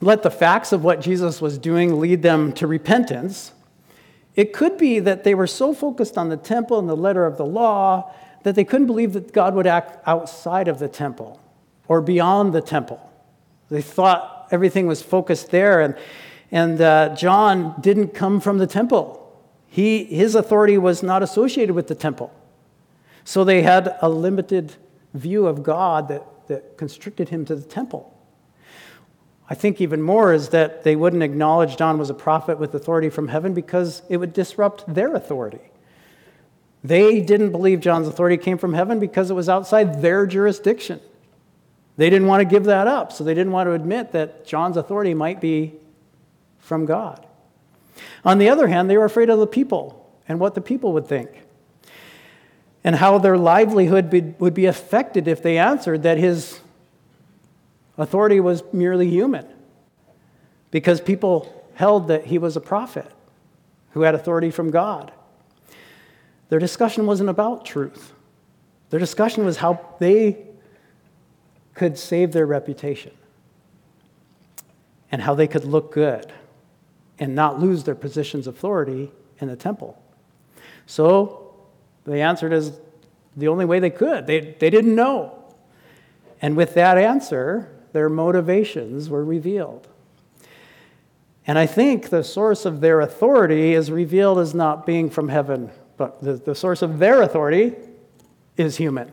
let 0.00 0.22
the 0.22 0.30
facts 0.30 0.72
of 0.72 0.84
what 0.84 1.00
Jesus 1.00 1.40
was 1.40 1.58
doing 1.58 2.00
lead 2.00 2.22
them 2.22 2.52
to 2.54 2.66
repentance. 2.66 3.52
It 4.36 4.52
could 4.52 4.78
be 4.78 5.00
that 5.00 5.24
they 5.24 5.34
were 5.34 5.48
so 5.48 5.74
focused 5.74 6.16
on 6.16 6.28
the 6.28 6.36
temple 6.36 6.78
and 6.78 6.88
the 6.88 6.96
letter 6.96 7.26
of 7.26 7.36
the 7.36 7.46
law 7.46 8.14
that 8.44 8.54
they 8.54 8.64
couldn't 8.64 8.86
believe 8.86 9.12
that 9.14 9.32
God 9.32 9.54
would 9.54 9.66
act 9.66 9.98
outside 10.06 10.68
of 10.68 10.78
the 10.78 10.88
temple 10.88 11.40
or 11.88 12.00
beyond 12.00 12.52
the 12.52 12.60
temple. 12.60 13.00
They 13.68 13.82
thought 13.82 14.37
everything 14.50 14.86
was 14.86 15.02
focused 15.02 15.50
there, 15.50 15.80
and, 15.80 15.96
and 16.50 16.80
uh, 16.80 17.14
John 17.14 17.74
didn't 17.80 18.14
come 18.14 18.40
from 18.40 18.58
the 18.58 18.66
temple. 18.66 19.14
He, 19.68 20.04
his 20.04 20.34
authority 20.34 20.78
was 20.78 21.02
not 21.02 21.22
associated 21.22 21.74
with 21.74 21.88
the 21.88 21.94
temple. 21.94 22.32
So 23.24 23.44
they 23.44 23.62
had 23.62 23.96
a 24.00 24.08
limited 24.08 24.74
view 25.14 25.46
of 25.46 25.62
God 25.62 26.08
that, 26.08 26.24
that 26.48 26.78
constricted 26.78 27.28
him 27.28 27.44
to 27.44 27.54
the 27.54 27.66
temple. 27.66 28.14
I 29.50 29.54
think 29.54 29.80
even 29.80 30.02
more 30.02 30.32
is 30.32 30.50
that 30.50 30.84
they 30.84 30.96
wouldn't 30.96 31.22
acknowledge 31.22 31.76
John 31.76 31.98
was 31.98 32.10
a 32.10 32.14
prophet 32.14 32.58
with 32.58 32.74
authority 32.74 33.08
from 33.08 33.28
heaven 33.28 33.54
because 33.54 34.02
it 34.08 34.18
would 34.18 34.32
disrupt 34.32 34.92
their 34.92 35.14
authority. 35.14 35.60
They 36.84 37.20
didn't 37.20 37.50
believe 37.50 37.80
John's 37.80 38.06
authority 38.08 38.36
came 38.36 38.58
from 38.58 38.74
heaven 38.74 39.00
because 39.00 39.30
it 39.30 39.34
was 39.34 39.48
outside 39.48 40.00
their 40.00 40.26
jurisdiction. 40.26 41.00
They 41.98 42.08
didn't 42.08 42.28
want 42.28 42.40
to 42.40 42.44
give 42.44 42.64
that 42.64 42.86
up, 42.86 43.12
so 43.12 43.24
they 43.24 43.34
didn't 43.34 43.52
want 43.52 43.66
to 43.66 43.72
admit 43.72 44.12
that 44.12 44.46
John's 44.46 44.76
authority 44.76 45.14
might 45.14 45.40
be 45.40 45.74
from 46.60 46.86
God. 46.86 47.26
On 48.24 48.38
the 48.38 48.48
other 48.48 48.68
hand, 48.68 48.88
they 48.88 48.96
were 48.96 49.04
afraid 49.04 49.28
of 49.28 49.40
the 49.40 49.48
people 49.48 50.08
and 50.28 50.38
what 50.38 50.54
the 50.54 50.60
people 50.60 50.92
would 50.92 51.08
think, 51.08 51.28
and 52.84 52.94
how 52.94 53.18
their 53.18 53.36
livelihood 53.36 54.36
would 54.38 54.54
be 54.54 54.66
affected 54.66 55.26
if 55.26 55.42
they 55.42 55.58
answered 55.58 56.04
that 56.04 56.18
his 56.18 56.60
authority 57.98 58.38
was 58.38 58.62
merely 58.72 59.10
human, 59.10 59.46
because 60.70 61.00
people 61.00 61.66
held 61.74 62.06
that 62.08 62.26
he 62.26 62.38
was 62.38 62.56
a 62.56 62.60
prophet 62.60 63.10
who 63.92 64.02
had 64.02 64.14
authority 64.14 64.52
from 64.52 64.70
God. 64.70 65.10
Their 66.48 66.60
discussion 66.60 67.06
wasn't 67.06 67.30
about 67.30 67.64
truth. 67.64 68.12
Their 68.90 69.00
discussion 69.00 69.44
was 69.44 69.56
how 69.56 69.96
they 69.98 70.44
could 71.78 71.98
save 71.98 72.32
their 72.32 72.46
reputation 72.46 73.12
and 75.10 75.22
how 75.22 75.34
they 75.34 75.46
could 75.46 75.64
look 75.64 75.92
good 75.92 76.32
and 77.18 77.34
not 77.34 77.58
lose 77.58 77.84
their 77.84 77.94
positions 77.94 78.46
of 78.46 78.56
authority 78.56 79.10
in 79.40 79.48
the 79.48 79.56
temple. 79.56 80.00
So 80.86 81.54
they 82.04 82.20
answered 82.20 82.52
as 82.52 82.78
the 83.36 83.48
only 83.48 83.64
way 83.64 83.78
they 83.78 83.90
could. 83.90 84.26
They, 84.26 84.56
they 84.58 84.70
didn't 84.70 84.94
know. 84.94 85.34
And 86.42 86.56
with 86.56 86.74
that 86.74 86.98
answer, 86.98 87.70
their 87.92 88.08
motivations 88.08 89.08
were 89.08 89.24
revealed. 89.24 89.88
And 91.46 91.58
I 91.58 91.66
think 91.66 92.10
the 92.10 92.22
source 92.22 92.66
of 92.66 92.80
their 92.80 93.00
authority 93.00 93.72
is 93.72 93.90
revealed 93.90 94.38
as 94.38 94.54
not 94.54 94.84
being 94.84 95.08
from 95.08 95.28
heaven 95.28 95.70
but 95.98 96.22
the, 96.22 96.34
the 96.34 96.54
source 96.54 96.80
of 96.80 96.98
their 96.98 97.20
authority 97.20 97.74
is 98.56 98.78
human. 98.78 99.12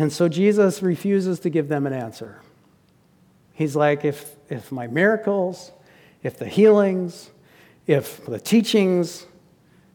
And 0.00 0.10
so 0.10 0.30
Jesus 0.30 0.82
refuses 0.82 1.40
to 1.40 1.50
give 1.50 1.68
them 1.68 1.86
an 1.86 1.92
answer. 1.92 2.40
He's 3.52 3.76
like, 3.76 4.02
if, 4.02 4.34
if 4.48 4.72
my 4.72 4.86
miracles, 4.86 5.72
if 6.22 6.38
the 6.38 6.48
healings, 6.48 7.28
if 7.86 8.24
the 8.24 8.40
teachings, 8.40 9.26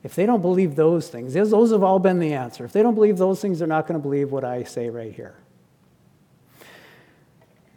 if 0.04 0.14
they 0.14 0.28
don't 0.28 0.44
believe 0.44 0.76
those 0.76 1.10
things, 1.10 1.34
those 1.34 1.72
have 1.72 1.82
all 1.82 1.98
been 1.98 2.20
the 2.20 2.34
answer. 2.34 2.64
If 2.64 2.72
they 2.72 2.84
don't 2.84 2.94
believe 2.94 3.18
those 3.18 3.42
things, 3.42 3.58
they're 3.58 3.68
not 3.68 3.88
going 3.88 4.00
to 4.00 4.04
believe 4.04 4.32
what 4.32 4.44
I 4.44 4.62
say 4.62 4.92
right 4.92 5.12
here. 5.12 5.34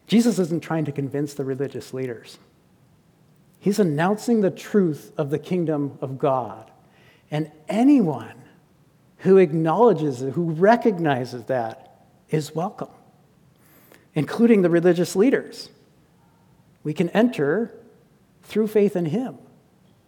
Jesus 0.07 0.39
isn't 0.39 0.63
trying 0.63 0.85
to 0.85 0.93
convince 0.93 1.33
the 1.33 1.47
religious 1.47 1.95
leaders. 1.95 2.37
He's 3.59 3.79
announcing 3.79 4.43
the 4.43 4.51
truth 4.51 5.13
of 5.17 5.31
the 5.31 5.39
kingdom 5.39 5.97
of 6.03 6.19
God. 6.19 6.71
And 7.31 7.51
anyone 7.71 8.35
who 9.21 9.39
acknowledges 9.39 10.21
it, 10.21 10.35
who 10.35 10.51
recognizes 10.51 11.45
that, 11.45 11.88
is 12.31 12.55
welcome, 12.55 12.89
including 14.15 14.63
the 14.63 14.71
religious 14.71 15.17
leaders. 15.17 15.71
We 16.85 16.93
can 16.95 17.09
enter 17.11 17.73
through 18.43 18.69
faith 18.69 18.97
in 18.97 19.07
Him 19.07 19.39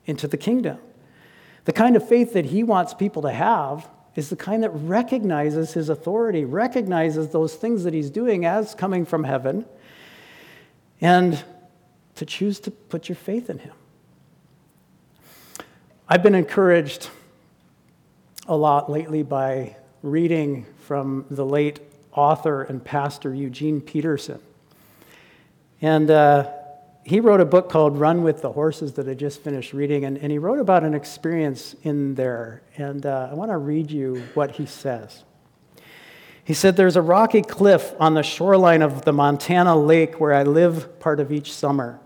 into 0.06 0.26
the 0.26 0.37
kingdom. 0.37 0.78
The 1.64 1.72
kind 1.72 1.96
of 1.96 2.09
faith 2.09 2.33
that 2.33 2.46
He 2.46 2.62
wants 2.62 2.94
people 2.94 3.22
to 3.22 3.30
have 3.30 3.88
is 4.16 4.28
the 4.28 4.37
kind 4.37 4.62
that 4.62 4.70
recognizes 4.70 5.74
His 5.74 5.88
authority, 5.88 6.44
recognizes 6.44 7.28
those 7.28 7.54
things 7.54 7.85
that 7.85 7.94
He's 7.94 8.11
doing 8.11 8.44
as 8.44 8.74
coming 8.74 9.04
from 9.04 9.24
heaven, 9.24 9.66
and 11.00 11.42
to 12.16 12.26
choose 12.26 12.61
to 12.61 12.70
put 12.70 13.09
your 13.09 13.16
faith 13.16 13.48
in 13.48 13.59
Him. 13.59 13.72
I've 16.09 16.22
been 16.22 16.35
encouraged 16.35 17.09
a 18.48 18.56
lot 18.56 18.90
lately 18.90 19.22
by 19.22 19.76
reading 20.02 20.66
from 20.80 21.24
the 21.30 21.44
late 21.44 21.78
author 22.12 22.62
and 22.62 22.84
pastor 22.84 23.34
Eugene 23.34 23.80
Peterson. 23.80 24.40
And 25.82 26.10
uh, 26.10 26.50
he 27.04 27.20
wrote 27.20 27.40
a 27.40 27.44
book 27.44 27.70
called 27.70 27.98
Run 27.98 28.22
with 28.22 28.42
the 28.42 28.52
Horses 28.52 28.92
that 28.94 29.08
I 29.08 29.14
just 29.14 29.40
finished 29.40 29.72
reading, 29.72 30.04
and, 30.04 30.18
and 30.18 30.30
he 30.30 30.38
wrote 30.38 30.58
about 30.58 30.84
an 30.84 30.94
experience 30.94 31.74
in 31.82 32.14
there. 32.14 32.62
And 32.76 33.06
uh, 33.06 33.28
I 33.30 33.34
want 33.34 33.50
to 33.50 33.56
read 33.56 33.90
you 33.90 34.22
what 34.34 34.52
he 34.52 34.66
says. 34.66 35.24
He 36.44 36.54
said, 36.54 36.76
There's 36.76 36.96
a 36.96 37.02
rocky 37.02 37.42
cliff 37.42 37.94
on 37.98 38.14
the 38.14 38.22
shoreline 38.22 38.82
of 38.82 39.04
the 39.04 39.12
Montana 39.12 39.76
lake 39.76 40.20
where 40.20 40.34
I 40.34 40.42
live 40.42 41.00
part 41.00 41.20
of 41.20 41.32
each 41.32 41.52
summer. 41.52 42.00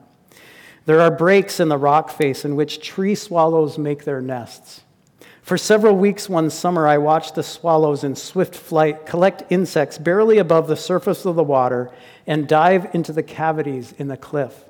There 0.86 1.00
are 1.00 1.10
breaks 1.10 1.60
in 1.60 1.68
the 1.68 1.78
rock 1.78 2.10
face 2.10 2.44
in 2.44 2.56
which 2.56 2.86
tree 2.86 3.14
swallows 3.14 3.78
make 3.78 4.04
their 4.04 4.20
nests. 4.20 4.82
For 5.44 5.59
several 5.59 5.94
weeks 5.94 6.26
one 6.26 6.48
summer, 6.48 6.87
I 6.87 6.96
watched 6.96 7.35
the 7.35 7.42
swallows 7.42 8.02
in 8.02 8.16
swift 8.16 8.57
flight 8.57 9.04
collect 9.04 9.44
insects 9.50 9.98
barely 9.98 10.38
above 10.38 10.68
the 10.68 10.74
surface 10.74 11.26
of 11.26 11.37
the 11.37 11.44
water 11.44 11.90
and 12.26 12.48
dive 12.48 12.94
into 12.94 13.12
the 13.12 13.22
cavities 13.22 13.92
in 13.98 14.09
the 14.09 14.16
cliff, 14.16 14.64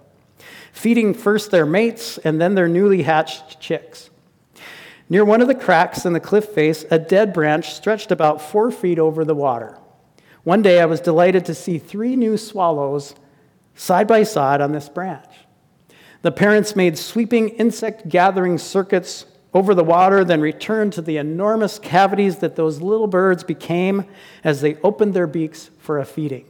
feeding 0.73 1.15
first 1.15 1.53
their 1.53 1.65
mates 1.65 2.19
and 2.19 2.41
then 2.41 2.57
their 2.57 2.67
newly 2.67 3.03
hatched 3.03 3.61
chicks. 3.61 4.11
Near 5.09 5.25
one 5.25 5.41
of 5.41 5.47
the 5.47 5.55
cracks 5.55 6.05
in 6.05 6.13
the 6.13 6.19
cliff 6.19 6.47
face, 6.47 6.85
a 6.91 6.99
dead 6.99 7.33
branch 7.33 7.73
stretched 7.73 8.11
about 8.11 8.43
four 8.43 8.73
feet 8.73 8.99
over 8.99 9.25
the 9.25 9.33
water. 9.33 9.79
One 10.43 10.61
day, 10.61 10.81
I 10.81 10.87
was 10.87 11.01
delighted 11.01 11.45
to 11.45 11.55
see 11.55 11.79
three 11.79 12.17
new 12.17 12.37
swallows 12.37 13.15
side 13.77 14.09
by 14.09 14.25
side 14.25 14.61
on 14.61 14.73
this 14.73 14.89
branch. 14.89 15.31
The 16.23 16.33
parents 16.33 16.75
made 16.75 16.99
sweeping 16.99 17.51
insect 17.51 18.09
gathering 18.09 18.59
circuits 18.59 19.27
over 19.55 19.75
the 19.75 19.85
water, 19.85 20.25
then 20.25 20.41
returned 20.41 20.93
to 20.93 21.01
the 21.01 21.17
enormous 21.17 21.79
cavities 21.79 22.39
that 22.39 22.57
those 22.57 22.83
little 22.83 23.07
birds 23.07 23.45
became 23.45 24.05
as 24.43 24.61
they 24.61 24.75
opened 24.77 25.15
their 25.15 25.29
beaks 25.29 25.71
for 25.79 25.99
a 26.01 26.05
feeding. 26.05 26.45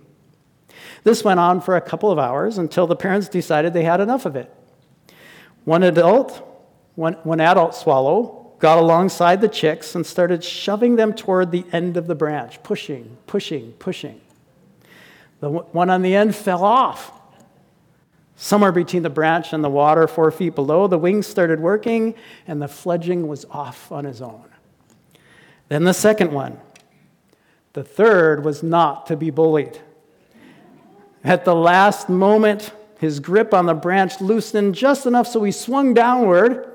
This 1.04 1.22
went 1.22 1.38
on 1.38 1.60
for 1.60 1.76
a 1.76 1.80
couple 1.82 2.10
of 2.10 2.18
hours 2.18 2.56
until 2.56 2.86
the 2.86 2.96
parents 2.96 3.28
decided 3.28 3.74
they 3.74 3.84
had 3.84 4.00
enough 4.00 4.24
of 4.24 4.36
it. 4.36 4.52
One 5.64 5.82
adult, 5.82 6.42
one, 6.94 7.14
one 7.24 7.40
adult 7.40 7.74
swallow 7.74 8.52
got 8.58 8.78
alongside 8.78 9.42
the 9.42 9.48
chicks 9.48 9.94
and 9.94 10.06
started 10.06 10.42
shoving 10.42 10.96
them 10.96 11.12
toward 11.12 11.50
the 11.50 11.66
end 11.72 11.98
of 11.98 12.06
the 12.06 12.14
branch, 12.14 12.62
pushing, 12.62 13.18
pushing, 13.26 13.72
pushing. 13.72 14.20
The 15.40 15.50
one 15.50 15.90
on 15.90 16.00
the 16.00 16.14
end 16.14 16.34
fell 16.34 16.64
off 16.64 17.12
Somewhere 18.44 18.72
between 18.72 19.02
the 19.02 19.08
branch 19.08 19.54
and 19.54 19.64
the 19.64 19.70
water, 19.70 20.06
four 20.06 20.30
feet 20.30 20.54
below, 20.54 20.86
the 20.86 20.98
wings 20.98 21.26
started 21.26 21.60
working 21.60 22.14
and 22.46 22.60
the 22.60 22.68
fledgling 22.68 23.26
was 23.26 23.46
off 23.46 23.90
on 23.90 24.04
his 24.04 24.20
own. 24.20 24.44
Then 25.70 25.84
the 25.84 25.94
second 25.94 26.30
one. 26.30 26.60
The 27.72 27.82
third 27.82 28.44
was 28.44 28.62
not 28.62 29.06
to 29.06 29.16
be 29.16 29.30
bullied. 29.30 29.80
At 31.24 31.46
the 31.46 31.54
last 31.54 32.10
moment, 32.10 32.70
his 32.98 33.18
grip 33.18 33.54
on 33.54 33.64
the 33.64 33.72
branch 33.72 34.20
loosened 34.20 34.74
just 34.74 35.06
enough 35.06 35.26
so 35.26 35.42
he 35.42 35.50
swung 35.50 35.94
downward, 35.94 36.70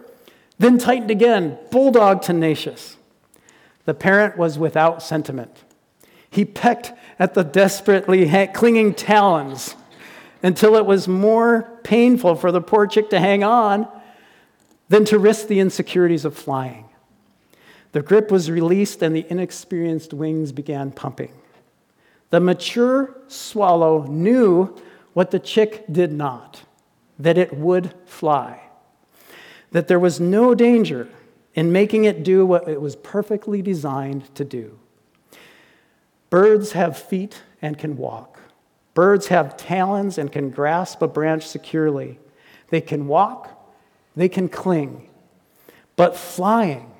then 0.57 0.79
tightened 0.79 1.11
again, 1.11 1.59
bulldog 1.69 2.23
tenacious. 2.23 2.97
The 3.85 3.93
parent 3.93 4.39
was 4.39 4.57
without 4.57 5.03
sentiment. 5.03 5.55
He 6.31 6.45
pecked 6.45 6.93
at 7.19 7.35
the 7.35 7.43
desperately 7.43 8.27
clinging 8.55 8.95
talons 8.95 9.75
until 10.41 10.75
it 10.75 10.85
was 10.85 11.07
more 11.07 11.79
painful 11.83 12.35
for 12.35 12.51
the 12.51 12.61
poor 12.61 12.87
chick 12.87 13.09
to 13.09 13.19
hang 13.19 13.43
on 13.43 13.87
than 14.87 15.05
to 15.05 15.19
risk 15.19 15.47
the 15.47 15.59
insecurities 15.59 16.25
of 16.25 16.35
flying. 16.35 16.85
The 17.91 18.01
grip 18.01 18.31
was 18.31 18.51
released 18.51 19.01
and 19.01 19.15
the 19.15 19.25
inexperienced 19.29 20.13
wings 20.13 20.51
began 20.51 20.91
pumping. 20.91 21.33
The 22.29 22.39
mature 22.39 23.15
swallow 23.27 24.03
knew 24.03 24.75
what 25.13 25.31
the 25.31 25.39
chick 25.39 25.85
did 25.91 26.11
not 26.11 26.63
that 27.17 27.37
it 27.37 27.53
would 27.53 27.93
fly, 28.05 28.61
that 29.71 29.87
there 29.87 29.99
was 29.99 30.19
no 30.19 30.55
danger 30.55 31.09
in 31.53 31.71
making 31.71 32.05
it 32.05 32.23
do 32.23 32.45
what 32.45 32.67
it 32.69 32.81
was 32.81 32.95
perfectly 32.95 33.61
designed 33.61 34.33
to 34.35 34.45
do. 34.45 34.79
Birds 36.29 36.71
have 36.73 36.97
feet 36.97 37.41
and 37.61 37.77
can 37.77 37.97
walk. 37.97 38.28
Birds 38.99 39.27
have 39.27 39.55
talons 39.55 40.17
and 40.17 40.29
can 40.29 40.49
grasp 40.49 41.01
a 41.01 41.07
branch 41.07 41.47
securely. 41.47 42.19
They 42.67 42.81
can 42.81 43.07
walk, 43.07 43.49
they 44.13 44.27
can 44.27 44.49
cling. 44.49 45.07
But 45.95 46.17
flying 46.17 46.91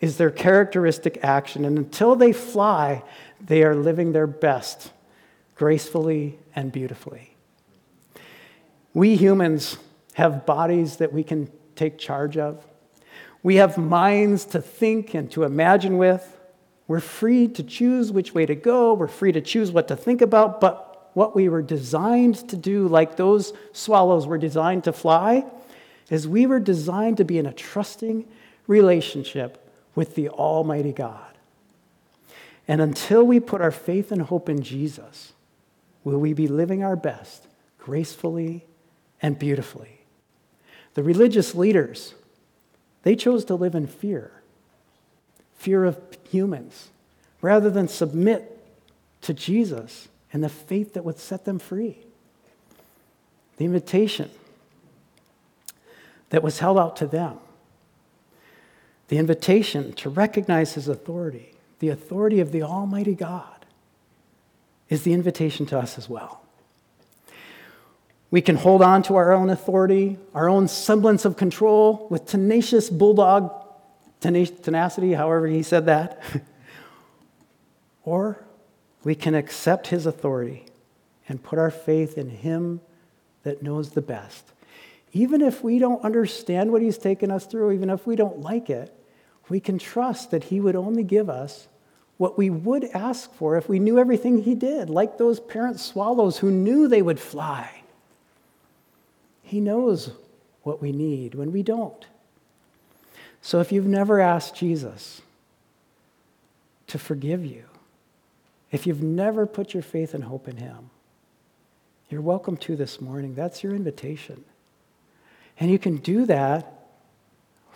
is 0.00 0.18
their 0.18 0.30
characteristic 0.30 1.18
action. 1.24 1.64
And 1.64 1.76
until 1.76 2.14
they 2.14 2.32
fly, 2.32 3.02
they 3.44 3.64
are 3.64 3.74
living 3.74 4.12
their 4.12 4.28
best, 4.28 4.92
gracefully 5.56 6.38
and 6.54 6.70
beautifully. 6.70 7.34
We 8.94 9.16
humans 9.16 9.78
have 10.14 10.46
bodies 10.46 10.98
that 10.98 11.12
we 11.12 11.24
can 11.24 11.50
take 11.74 11.98
charge 11.98 12.36
of. 12.36 12.64
We 13.42 13.56
have 13.56 13.76
minds 13.76 14.44
to 14.44 14.62
think 14.62 15.12
and 15.12 15.28
to 15.32 15.42
imagine 15.42 15.98
with. 15.98 16.38
We're 16.86 17.00
free 17.00 17.48
to 17.48 17.64
choose 17.64 18.12
which 18.12 18.32
way 18.32 18.46
to 18.46 18.54
go. 18.54 18.94
We're 18.94 19.08
free 19.08 19.32
to 19.32 19.40
choose 19.40 19.72
what 19.72 19.88
to 19.88 19.96
think 19.96 20.22
about. 20.22 20.60
But 20.60 20.87
what 21.18 21.34
we 21.34 21.48
were 21.48 21.62
designed 21.62 22.36
to 22.48 22.56
do, 22.56 22.86
like 22.86 23.16
those 23.16 23.52
swallows 23.72 24.24
were 24.24 24.38
designed 24.38 24.84
to 24.84 24.92
fly, 24.92 25.44
is 26.10 26.28
we 26.28 26.46
were 26.46 26.60
designed 26.60 27.16
to 27.16 27.24
be 27.24 27.38
in 27.38 27.44
a 27.44 27.52
trusting 27.52 28.24
relationship 28.68 29.68
with 29.96 30.14
the 30.14 30.28
Almighty 30.28 30.92
God. 30.92 31.34
And 32.68 32.80
until 32.80 33.24
we 33.24 33.40
put 33.40 33.60
our 33.60 33.72
faith 33.72 34.12
and 34.12 34.22
hope 34.22 34.48
in 34.48 34.62
Jesus, 34.62 35.32
will 36.04 36.18
we 36.18 36.34
be 36.34 36.46
living 36.46 36.84
our 36.84 36.94
best 36.94 37.48
gracefully 37.78 38.64
and 39.20 39.36
beautifully. 39.38 40.02
The 40.94 41.02
religious 41.02 41.54
leaders, 41.54 42.14
they 43.02 43.16
chose 43.16 43.44
to 43.46 43.56
live 43.56 43.74
in 43.74 43.88
fear 43.88 44.30
fear 45.56 45.84
of 45.84 45.98
humans, 46.30 46.90
rather 47.40 47.68
than 47.68 47.88
submit 47.88 48.64
to 49.22 49.34
Jesus 49.34 50.07
and 50.32 50.42
the 50.42 50.48
faith 50.48 50.94
that 50.94 51.04
would 51.04 51.18
set 51.18 51.44
them 51.44 51.58
free. 51.58 51.98
The 53.56 53.64
invitation 53.64 54.30
that 56.30 56.42
was 56.42 56.58
held 56.58 56.78
out 56.78 56.96
to 56.96 57.06
them, 57.06 57.38
the 59.08 59.18
invitation 59.18 59.92
to 59.94 60.10
recognize 60.10 60.74
his 60.74 60.86
authority, 60.86 61.54
the 61.78 61.88
authority 61.88 62.40
of 62.40 62.52
the 62.52 62.62
Almighty 62.62 63.14
God, 63.14 63.64
is 64.88 65.02
the 65.02 65.12
invitation 65.12 65.66
to 65.66 65.78
us 65.78 65.98
as 65.98 66.08
well. 66.08 66.42
We 68.30 68.42
can 68.42 68.56
hold 68.56 68.82
on 68.82 69.02
to 69.04 69.16
our 69.16 69.32
own 69.32 69.48
authority, 69.48 70.18
our 70.34 70.48
own 70.48 70.68
semblance 70.68 71.24
of 71.24 71.36
control 71.36 72.06
with 72.10 72.26
tenacious 72.26 72.90
bulldog 72.90 73.50
tenacity, 74.20 75.14
however 75.14 75.46
he 75.46 75.62
said 75.62 75.86
that. 75.86 76.22
or 78.04 78.44
we 79.08 79.14
can 79.14 79.34
accept 79.34 79.86
his 79.86 80.04
authority 80.04 80.66
and 81.30 81.42
put 81.42 81.58
our 81.58 81.70
faith 81.70 82.18
in 82.18 82.28
him 82.28 82.78
that 83.42 83.62
knows 83.62 83.92
the 83.92 84.02
best. 84.02 84.44
Even 85.14 85.40
if 85.40 85.64
we 85.64 85.78
don't 85.78 86.04
understand 86.04 86.70
what 86.70 86.82
he's 86.82 86.98
taken 86.98 87.30
us 87.30 87.46
through, 87.46 87.72
even 87.72 87.88
if 87.88 88.06
we 88.06 88.16
don't 88.16 88.42
like 88.42 88.68
it, 88.68 88.94
we 89.48 89.60
can 89.60 89.78
trust 89.78 90.30
that 90.30 90.44
he 90.44 90.60
would 90.60 90.76
only 90.76 91.02
give 91.02 91.30
us 91.30 91.68
what 92.18 92.36
we 92.36 92.50
would 92.50 92.84
ask 92.92 93.32
for 93.32 93.56
if 93.56 93.66
we 93.66 93.78
knew 93.78 93.98
everything 93.98 94.42
he 94.42 94.54
did, 94.54 94.90
like 94.90 95.16
those 95.16 95.40
parent 95.40 95.80
swallows 95.80 96.36
who 96.36 96.50
knew 96.50 96.86
they 96.86 97.00
would 97.00 97.18
fly. 97.18 97.80
He 99.42 99.58
knows 99.58 100.10
what 100.64 100.82
we 100.82 100.92
need 100.92 101.34
when 101.34 101.50
we 101.50 101.62
don't. 101.62 102.04
So 103.40 103.60
if 103.60 103.72
you've 103.72 103.86
never 103.86 104.20
asked 104.20 104.54
Jesus 104.54 105.22
to 106.88 106.98
forgive 106.98 107.42
you, 107.42 107.64
if 108.70 108.86
you've 108.86 109.02
never 109.02 109.46
put 109.46 109.74
your 109.74 109.82
faith 109.82 110.14
and 110.14 110.24
hope 110.24 110.48
in 110.48 110.56
him, 110.56 110.90
you're 112.10 112.20
welcome 112.20 112.56
to 112.58 112.76
this 112.76 113.00
morning. 113.00 113.34
That's 113.34 113.62
your 113.62 113.74
invitation. 113.74 114.44
And 115.60 115.70
you 115.70 115.78
can 115.78 115.96
do 115.96 116.26
that 116.26 116.72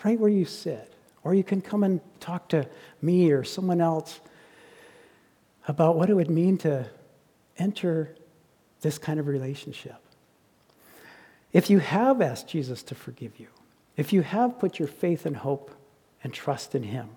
right 0.04 0.18
where 0.18 0.30
you 0.30 0.44
sit. 0.44 0.92
Or 1.24 1.34
you 1.34 1.44
can 1.44 1.60
come 1.60 1.84
and 1.84 2.00
talk 2.20 2.48
to 2.48 2.66
me 3.00 3.30
or 3.30 3.44
someone 3.44 3.80
else 3.80 4.20
about 5.68 5.96
what 5.96 6.10
it 6.10 6.14
would 6.14 6.30
mean 6.30 6.58
to 6.58 6.86
enter 7.58 8.14
this 8.80 8.98
kind 8.98 9.20
of 9.20 9.28
relationship. 9.28 9.96
If 11.52 11.70
you 11.70 11.78
have 11.78 12.20
asked 12.20 12.48
Jesus 12.48 12.82
to 12.84 12.94
forgive 12.94 13.38
you, 13.38 13.48
if 13.96 14.12
you 14.12 14.22
have 14.22 14.58
put 14.58 14.78
your 14.78 14.88
faith 14.88 15.26
and 15.26 15.36
hope 15.36 15.70
and 16.24 16.32
trust 16.32 16.74
in 16.74 16.82
Him, 16.82 17.10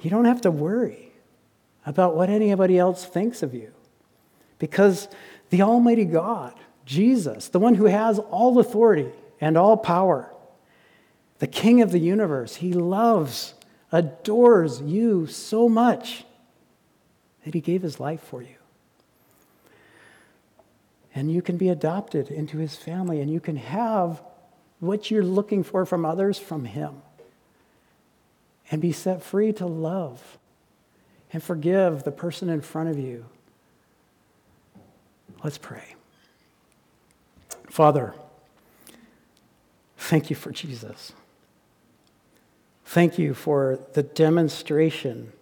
you 0.00 0.10
don't 0.10 0.24
have 0.24 0.40
to 0.40 0.50
worry 0.50 1.11
about 1.84 2.14
what 2.16 2.30
anybody 2.30 2.78
else 2.78 3.04
thinks 3.04 3.42
of 3.42 3.54
you. 3.54 3.72
Because 4.58 5.08
the 5.50 5.62
Almighty 5.62 6.04
God, 6.04 6.54
Jesus, 6.84 7.48
the 7.48 7.58
one 7.58 7.74
who 7.74 7.86
has 7.86 8.18
all 8.18 8.58
authority 8.58 9.10
and 9.40 9.56
all 9.56 9.76
power, 9.76 10.32
the 11.38 11.46
King 11.46 11.82
of 11.82 11.90
the 11.90 11.98
universe, 11.98 12.56
He 12.56 12.72
loves, 12.72 13.54
adores 13.90 14.80
you 14.80 15.26
so 15.26 15.68
much 15.68 16.24
that 17.44 17.54
He 17.54 17.60
gave 17.60 17.82
His 17.82 17.98
life 17.98 18.22
for 18.22 18.42
you. 18.42 18.54
And 21.14 21.30
you 21.30 21.42
can 21.42 21.56
be 21.56 21.68
adopted 21.68 22.28
into 22.28 22.58
his 22.58 22.76
family 22.76 23.20
and 23.20 23.30
you 23.30 23.40
can 23.40 23.56
have 23.56 24.22
what 24.80 25.10
you're 25.10 25.22
looking 25.22 25.62
for 25.62 25.84
from 25.84 26.04
others 26.04 26.38
from 26.38 26.64
him. 26.64 27.02
And 28.70 28.80
be 28.80 28.92
set 28.92 29.22
free 29.22 29.52
to 29.54 29.66
love 29.66 30.38
and 31.32 31.42
forgive 31.42 32.04
the 32.04 32.12
person 32.12 32.48
in 32.48 32.60
front 32.60 32.88
of 32.88 32.98
you. 32.98 33.24
Let's 35.42 35.58
pray. 35.58 35.94
Father, 37.68 38.14
thank 39.96 40.30
you 40.30 40.36
for 40.36 40.50
Jesus. 40.52 41.12
Thank 42.84 43.18
you 43.18 43.32
for 43.32 43.78
the 43.94 44.02
demonstration 44.02 45.32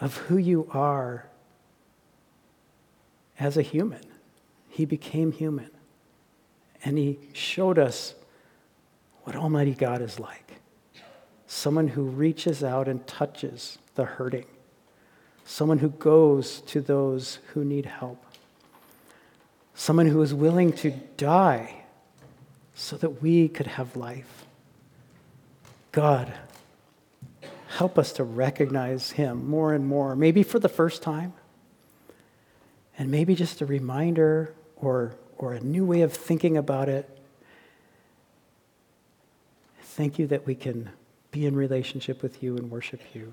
of 0.00 0.16
who 0.16 0.36
you 0.36 0.68
are 0.70 1.26
as 3.38 3.56
a 3.56 3.62
human. 3.62 4.04
He 4.68 4.84
became 4.84 5.32
human. 5.32 5.70
And 6.84 6.98
he 6.98 7.18
showed 7.32 7.78
us 7.78 8.14
what 9.24 9.34
Almighty 9.34 9.74
God 9.74 10.02
is 10.02 10.20
like 10.20 10.44
someone 11.46 11.88
who 11.88 12.02
reaches 12.02 12.64
out 12.64 12.88
and 12.88 13.06
touches 13.06 13.78
the 13.94 14.04
hurting, 14.04 14.46
someone 15.44 15.78
who 15.78 15.90
goes 15.90 16.60
to 16.62 16.80
those 16.80 17.38
who 17.48 17.64
need 17.64 17.86
help, 17.86 18.24
someone 19.74 20.06
who 20.06 20.22
is 20.22 20.32
willing 20.32 20.72
to 20.72 20.90
die 21.16 21.84
so 22.74 22.96
that 22.96 23.22
we 23.22 23.48
could 23.48 23.66
have 23.66 23.96
life. 23.96 24.46
God, 25.92 26.32
help 27.68 27.98
us 27.98 28.12
to 28.14 28.24
recognize 28.24 29.12
him 29.12 29.48
more 29.48 29.74
and 29.74 29.86
more, 29.86 30.16
maybe 30.16 30.42
for 30.42 30.58
the 30.58 30.68
first 30.68 31.02
time, 31.02 31.32
and 32.98 33.10
maybe 33.10 33.34
just 33.34 33.60
a 33.60 33.66
reminder 33.66 34.54
or, 34.76 35.14
or 35.38 35.52
a 35.52 35.60
new 35.60 35.84
way 35.84 36.02
of 36.02 36.12
thinking 36.12 36.56
about 36.56 36.88
it. 36.88 37.08
Thank 39.82 40.18
you 40.18 40.26
that 40.28 40.46
we 40.46 40.54
can 40.54 40.90
be 41.30 41.46
in 41.46 41.54
relationship 41.54 42.22
with 42.22 42.42
you 42.42 42.56
and 42.56 42.70
worship 42.70 43.00
you. 43.14 43.32